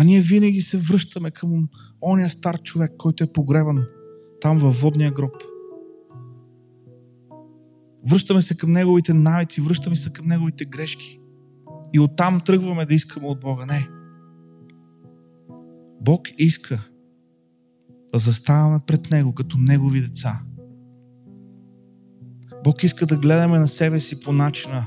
А 0.00 0.04
ние 0.04 0.20
винаги 0.20 0.60
се 0.60 0.78
връщаме 0.78 1.30
към 1.30 1.68
ония 2.00 2.30
стар 2.30 2.62
човек, 2.62 2.92
който 2.98 3.24
е 3.24 3.32
погребан 3.32 3.86
там 4.40 4.58
във 4.58 4.80
водния 4.80 5.12
гроб. 5.12 5.32
Връщаме 8.10 8.42
се 8.42 8.56
към 8.56 8.72
неговите 8.72 9.14
навици, 9.14 9.60
връщаме 9.60 9.96
се 9.96 10.12
към 10.12 10.26
неговите 10.26 10.64
грешки. 10.64 11.20
И 11.92 12.00
оттам 12.00 12.40
тръгваме 12.40 12.86
да 12.86 12.94
искаме 12.94 13.26
от 13.26 13.40
Бога. 13.40 13.66
Не. 13.66 13.88
Бог 16.00 16.28
иска 16.38 16.88
да 18.12 18.18
заставаме 18.18 18.80
пред 18.86 19.10
Него 19.10 19.34
като 19.34 19.58
Негови 19.58 20.00
деца. 20.00 20.42
Бог 22.64 22.82
иска 22.82 23.06
да 23.06 23.16
гледаме 23.16 23.58
на 23.58 23.68
себе 23.68 24.00
си 24.00 24.20
по 24.20 24.32
начина, 24.32 24.86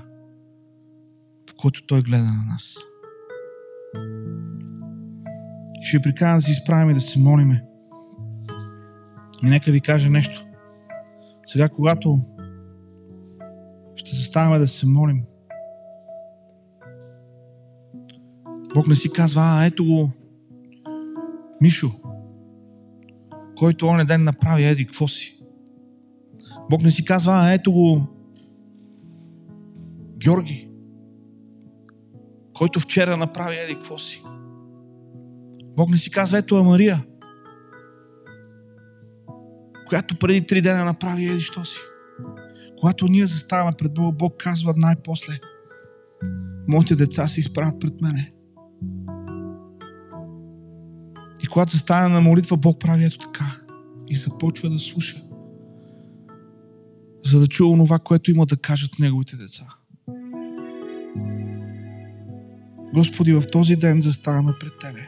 по 1.48 1.54
който 1.58 1.86
Той 1.86 2.02
гледа 2.02 2.24
на 2.24 2.46
нас. 2.52 2.78
Ще 5.84 5.98
ви 5.98 6.04
прикана 6.04 6.36
да 6.36 6.42
си 6.42 6.52
изправим 6.52 6.90
и 6.90 6.94
да 6.94 7.02
се 7.02 7.20
молиме. 7.20 7.66
И 9.44 9.46
нека 9.46 9.72
ви 9.72 9.82
кажа 9.82 10.10
нещо. 10.10 10.46
Сега, 11.46 11.70
когато 11.70 12.20
ще 13.96 14.16
заставаме 14.16 14.60
да 14.60 14.68
се 14.68 14.88
молим, 14.88 15.24
Бог 18.74 18.88
не 18.88 18.96
си 18.96 19.14
казва, 19.14 19.42
а 19.46 19.66
ето 19.66 19.86
го 19.86 20.10
Мишо, 21.62 21.92
който 23.56 23.88
оня 23.88 24.06
ден 24.06 24.24
направи 24.24 24.64
еди 24.64 24.86
какво 24.86 25.08
си. 25.08 25.40
Бог 26.70 26.84
не 26.84 26.92
си 26.92 27.06
казва, 27.06 27.34
а 27.36 27.54
ето 27.54 27.72
го 27.72 28.02
Георги, 30.18 30.70
който 32.54 32.80
вчера 32.80 33.18
направи 33.18 33.58
еди 33.58 33.76
какво 33.76 33.98
си. 33.98 34.24
Бог 35.76 35.90
не 35.90 35.98
си 35.98 36.12
казва, 36.12 36.38
ето 36.38 36.58
е 36.58 36.64
Мария, 36.64 37.06
която 39.88 40.20
преди 40.20 40.48
три 40.48 40.62
дена 40.62 40.86
направи 40.86 41.26
еди 41.26 41.42
що 41.42 41.66
си. 41.66 41.80
Когато 42.80 43.08
ние 43.08 43.28
заставаме 43.28 43.72
пред 43.78 43.94
Бога, 43.94 44.18
Бог 44.18 44.34
казва 44.38 44.74
най-после, 44.78 45.40
моите 46.68 46.96
деца 46.96 47.28
се 47.28 47.40
изправят 47.40 47.80
пред 47.80 48.02
мене. 48.02 48.34
И 51.44 51.48
когато 51.48 51.72
застане 51.72 52.08
на 52.08 52.22
молитва, 52.22 52.58
Бог 52.58 52.80
прави 52.80 53.06
ето 53.06 53.18
така. 53.18 53.46
И 54.10 54.16
започва 54.16 54.70
да 54.70 54.80
слуша. 54.80 55.18
За 57.26 57.40
да 57.40 57.48
чува 57.48 57.78
това, 57.78 58.00
което 58.00 58.32
има 58.32 58.46
да 58.46 58.58
кажат 58.58 59.00
неговите 59.00 59.36
деца. 59.36 59.64
Господи, 62.94 63.34
в 63.34 63.44
този 63.52 63.76
ден 63.76 64.02
заставаме 64.02 64.54
пред 64.60 64.74
Тебе. 64.80 65.03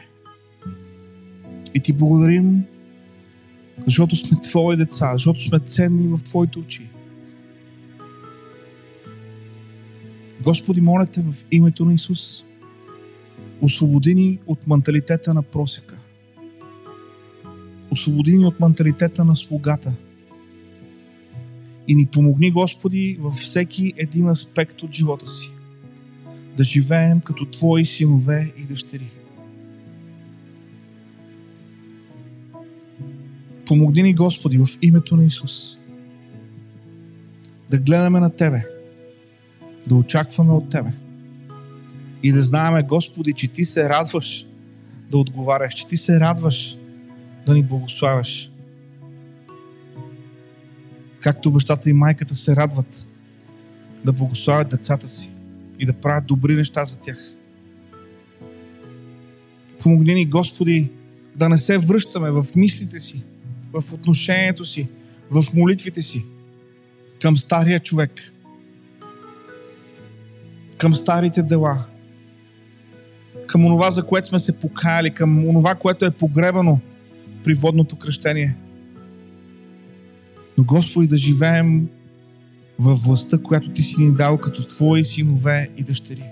И 1.76 1.80
Ти 1.80 1.92
благодарим, 1.92 2.64
защото 3.86 4.16
сме 4.16 4.38
Твои 4.42 4.76
деца, 4.76 5.12
защото 5.12 5.40
сме 5.40 5.58
ценни 5.58 6.08
в 6.08 6.24
Твоите 6.24 6.58
очи. 6.58 6.88
Господи, 10.42 10.80
моля 10.80 11.06
Те 11.06 11.22
в 11.22 11.34
името 11.50 11.84
на 11.84 11.94
Исус, 11.94 12.44
освободи 13.60 14.14
ни 14.14 14.38
от 14.46 14.66
менталитета 14.66 15.34
на 15.34 15.42
просека. 15.42 16.00
Освободи 17.90 18.36
ни 18.36 18.46
от 18.46 18.60
менталитета 18.60 19.24
на 19.24 19.36
слугата. 19.36 19.94
И 21.88 21.94
ни 21.94 22.06
помогни, 22.06 22.50
Господи, 22.50 23.16
във 23.20 23.34
всеки 23.34 23.92
един 23.96 24.28
аспект 24.28 24.82
от 24.82 24.92
живота 24.92 25.28
си. 25.28 25.52
Да 26.56 26.64
живеем 26.64 27.20
като 27.20 27.46
Твои 27.46 27.84
синове 27.84 28.52
и 28.58 28.62
дъщери. 28.62 29.10
Помогни 33.66 34.02
ни, 34.02 34.14
Господи, 34.14 34.58
в 34.58 34.66
името 34.82 35.16
на 35.16 35.24
Исус. 35.24 35.78
Да 37.70 37.78
гледаме 37.78 38.20
на 38.20 38.30
Тебе. 38.30 38.62
Да 39.88 39.94
очакваме 39.94 40.52
от 40.52 40.70
Тебе. 40.70 40.92
И 42.22 42.32
да 42.32 42.42
знаеме, 42.42 42.82
Господи, 42.82 43.32
че 43.32 43.48
Ти 43.48 43.64
се 43.64 43.88
радваш 43.88 44.46
да 45.10 45.18
отговаряш, 45.18 45.74
че 45.74 45.86
Ти 45.86 45.96
се 45.96 46.20
радваш 46.20 46.78
да 47.46 47.54
ни 47.54 47.62
благославяш. 47.62 48.52
Както 51.20 51.50
бащата 51.50 51.90
и 51.90 51.92
майката 51.92 52.34
се 52.34 52.56
радват 52.56 53.08
да 54.04 54.12
благославят 54.12 54.68
децата 54.68 55.08
си 55.08 55.34
и 55.78 55.86
да 55.86 55.92
правят 55.92 56.26
добри 56.26 56.54
неща 56.54 56.84
за 56.84 57.00
тях. 57.00 57.18
Помогни 59.80 60.14
ни, 60.14 60.26
Господи, 60.26 60.90
да 61.36 61.48
не 61.48 61.58
се 61.58 61.78
връщаме 61.78 62.30
в 62.30 62.44
мислите 62.56 63.00
си, 63.00 63.22
в 63.72 63.92
отношението 63.92 64.64
си, 64.64 64.88
в 65.30 65.44
молитвите 65.54 66.02
си 66.02 66.24
към 67.22 67.36
стария 67.36 67.80
човек, 67.80 68.10
към 70.78 70.94
старите 70.94 71.42
дела, 71.42 71.86
към 73.46 73.64
онова, 73.64 73.90
за 73.90 74.06
което 74.06 74.28
сме 74.28 74.38
се 74.38 74.60
покаяли, 74.60 75.14
към 75.14 75.48
онова, 75.48 75.74
което 75.74 76.04
е 76.04 76.10
погребано 76.10 76.80
при 77.44 77.54
водното 77.54 77.96
кръщение. 77.96 78.56
Но 80.58 80.64
Господи 80.64 81.06
да 81.06 81.16
живеем 81.16 81.88
във 82.78 83.02
властта, 83.02 83.38
която 83.38 83.70
Ти 83.70 83.82
си 83.82 84.02
ни 84.02 84.14
дал 84.14 84.38
като 84.38 84.66
Твои 84.66 85.04
синове 85.04 85.70
и 85.76 85.82
дъщери. 85.82 86.22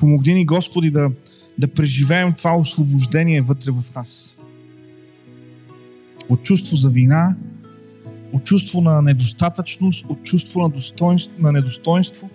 Помогни 0.00 0.34
ни, 0.34 0.46
Господи, 0.46 0.90
да, 0.90 1.10
да 1.58 1.68
преживеем 1.68 2.32
това 2.32 2.56
освобождение 2.56 3.40
вътре 3.40 3.72
в 3.72 3.84
нас. 3.96 4.36
От 6.28 6.42
чувство 6.42 6.76
за 6.76 6.88
вина, 6.88 7.36
от 8.32 8.44
чувство 8.44 8.80
на 8.80 9.02
недостатъчност, 9.02 10.06
от 10.08 10.22
чувство 10.22 10.60
на, 10.60 10.68
достоинство, 10.68 11.32
на 11.38 11.52
недостоинство. 11.52 12.30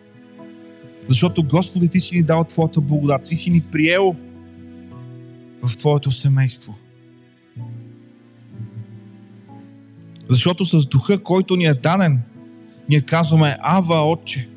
Защото, 1.09 1.43
Господи, 1.43 1.87
Ти 1.87 1.99
си 1.99 2.15
ни 2.15 2.23
дал 2.23 2.43
Твоята 2.43 2.81
благодат. 2.81 3.23
Ти 3.23 3.35
си 3.35 3.49
ни 3.49 3.61
приел 3.61 4.15
в 5.63 5.77
Твоето 5.77 6.11
семейство. 6.11 6.77
Защото 10.29 10.65
с 10.65 10.85
духа, 10.85 11.23
който 11.23 11.55
ни 11.55 11.65
е 11.65 11.73
даден, 11.73 12.21
ние 12.89 13.01
казваме 13.01 13.57
Ава, 13.61 14.11
Отче. 14.11 14.49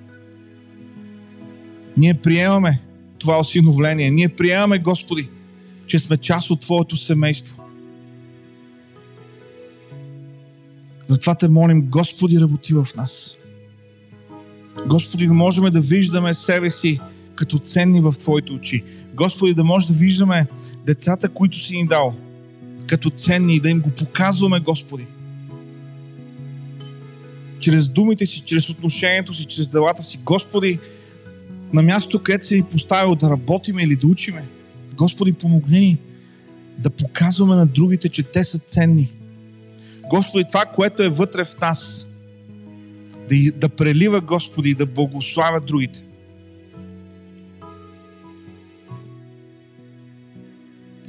Ние 1.96 2.14
приемаме 2.14 2.80
това 3.18 3.40
осиновление. 3.40 4.10
Ние 4.10 4.28
приемаме, 4.28 4.78
Господи, 4.78 5.28
че 5.86 5.98
сме 5.98 6.16
част 6.16 6.50
от 6.50 6.60
Твоето 6.60 6.96
семейство. 6.96 7.62
Затова 11.06 11.34
те 11.34 11.48
молим, 11.48 11.82
Господи, 11.82 12.40
работи 12.40 12.74
в 12.74 12.88
нас. 12.96 13.38
Господи, 14.86 15.26
да 15.26 15.34
можем 15.34 15.64
да 15.64 15.80
виждаме 15.80 16.34
себе 16.34 16.70
си 16.70 17.00
като 17.34 17.58
ценни 17.58 18.00
в 18.00 18.14
Твоите 18.18 18.52
очи. 18.52 18.84
Господи, 19.14 19.54
да 19.54 19.64
може 19.64 19.86
да 19.86 19.94
виждаме 19.94 20.46
децата, 20.86 21.28
които 21.28 21.58
си 21.58 21.76
ни 21.76 21.86
дал, 21.86 22.14
като 22.86 23.10
ценни 23.10 23.54
и 23.54 23.60
да 23.60 23.70
им 23.70 23.80
го 23.80 23.90
показваме, 23.90 24.60
Господи. 24.60 25.06
Чрез 27.60 27.88
думите 27.88 28.26
си, 28.26 28.42
чрез 28.44 28.70
отношението 28.70 29.34
си, 29.34 29.44
чрез 29.44 29.68
делата 29.68 30.02
си. 30.02 30.20
Господи, 30.24 30.78
на 31.72 31.82
място, 31.82 32.22
където 32.22 32.46
си 32.46 32.54
ни 32.54 32.62
поставил 32.62 33.14
да 33.14 33.30
работиме 33.30 33.82
или 33.82 33.96
да 33.96 34.06
учиме. 34.06 34.44
Господи, 34.94 35.32
помогни 35.32 35.80
ни 35.80 35.98
да 36.78 36.90
показваме 36.90 37.56
на 37.56 37.66
другите, 37.66 38.08
че 38.08 38.22
те 38.22 38.44
са 38.44 38.58
ценни. 38.58 39.12
Господи, 40.10 40.44
това, 40.48 40.64
което 40.64 41.02
е 41.02 41.08
вътре 41.08 41.44
в 41.44 41.60
нас, 41.60 42.10
да, 43.28 43.52
да 43.52 43.68
прелива, 43.68 44.20
Господи, 44.20 44.70
и 44.70 44.74
да 44.74 44.86
благославя 44.86 45.60
другите. 45.60 46.04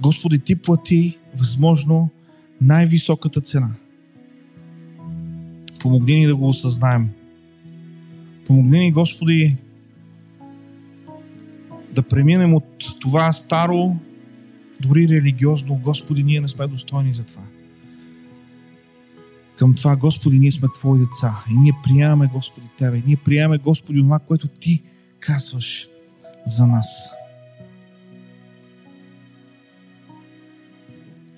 Господи, 0.02 0.40
Ти 0.40 0.56
плати 0.56 1.18
възможно 1.36 2.10
най-високата 2.62 3.42
цена. 3.42 3.76
Помогни 5.80 6.20
ни 6.20 6.28
да 6.28 6.36
го 6.36 6.48
осъзнаем. 6.48 7.10
Помогни 8.46 8.80
ни, 8.80 8.92
Господи, 8.92 9.58
да 11.92 12.04
преминем 12.04 12.54
от 12.54 13.00
това 13.00 13.34
старо, 13.34 13.96
дори 14.82 15.08
религиозно, 15.08 15.76
Господи, 15.76 16.24
ние 16.24 16.42
не 16.42 16.48
сме 16.48 16.68
достойни 16.68 17.14
за 17.14 17.24
това. 17.24 17.44
Към 19.58 19.76
това, 19.76 19.96
Господи, 19.96 20.40
ние 20.40 20.52
сме 20.52 20.68
Твои 20.74 21.00
деца 21.00 21.44
и 21.52 21.54
ние 21.54 21.74
приемаме, 21.84 22.30
Господи, 22.34 22.68
Тебе. 22.78 23.02
Ние 23.08 23.16
приемаме, 23.16 23.58
Господи, 23.58 24.00
това, 24.00 24.20
което 24.20 24.48
Ти 24.48 24.84
казваш 25.20 25.88
за 26.46 26.68
нас. 26.68 27.12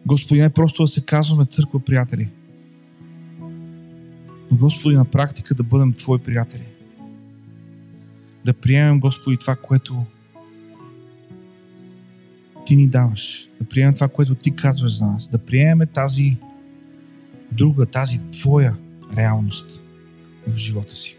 Господи, 0.06 0.42
не 0.42 0.50
просто 0.50 0.84
да 0.84 0.88
се 0.88 1.06
казваме 1.06 1.46
църква 1.46 1.80
приятели, 1.80 2.30
но 4.52 4.58
Господи, 4.58 4.96
на 4.96 5.06
практика 5.06 5.56
да 5.56 5.64
бъдем 5.64 5.94
Твои 5.94 6.20
приятели. 6.20 6.66
Да 8.46 8.54
приемем, 8.54 9.00
Господи, 9.00 9.38
това, 9.38 9.56
което 9.56 10.06
ти 12.66 12.76
ни 12.76 12.88
даваш, 12.88 13.50
да 13.60 13.68
приемем 13.68 13.94
това, 13.94 14.08
което 14.08 14.36
ти 14.36 14.56
казваш 14.56 14.98
за 14.98 15.06
нас, 15.06 15.30
да 15.30 15.38
приемем 15.38 15.88
тази 15.94 16.38
друга, 17.52 17.86
тази 17.86 18.28
твоя 18.28 18.78
реалност 19.18 19.84
в 20.48 20.58
живота 20.58 20.96
си. 20.96 21.18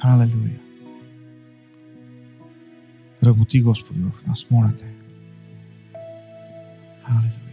Халелуя! 0.00 0.60
Работи 3.24 3.62
Господи 3.62 4.00
в 4.00 4.26
нас, 4.26 4.50
моля 4.50 4.72
те. 4.76 4.94
Халелуя! 7.02 7.43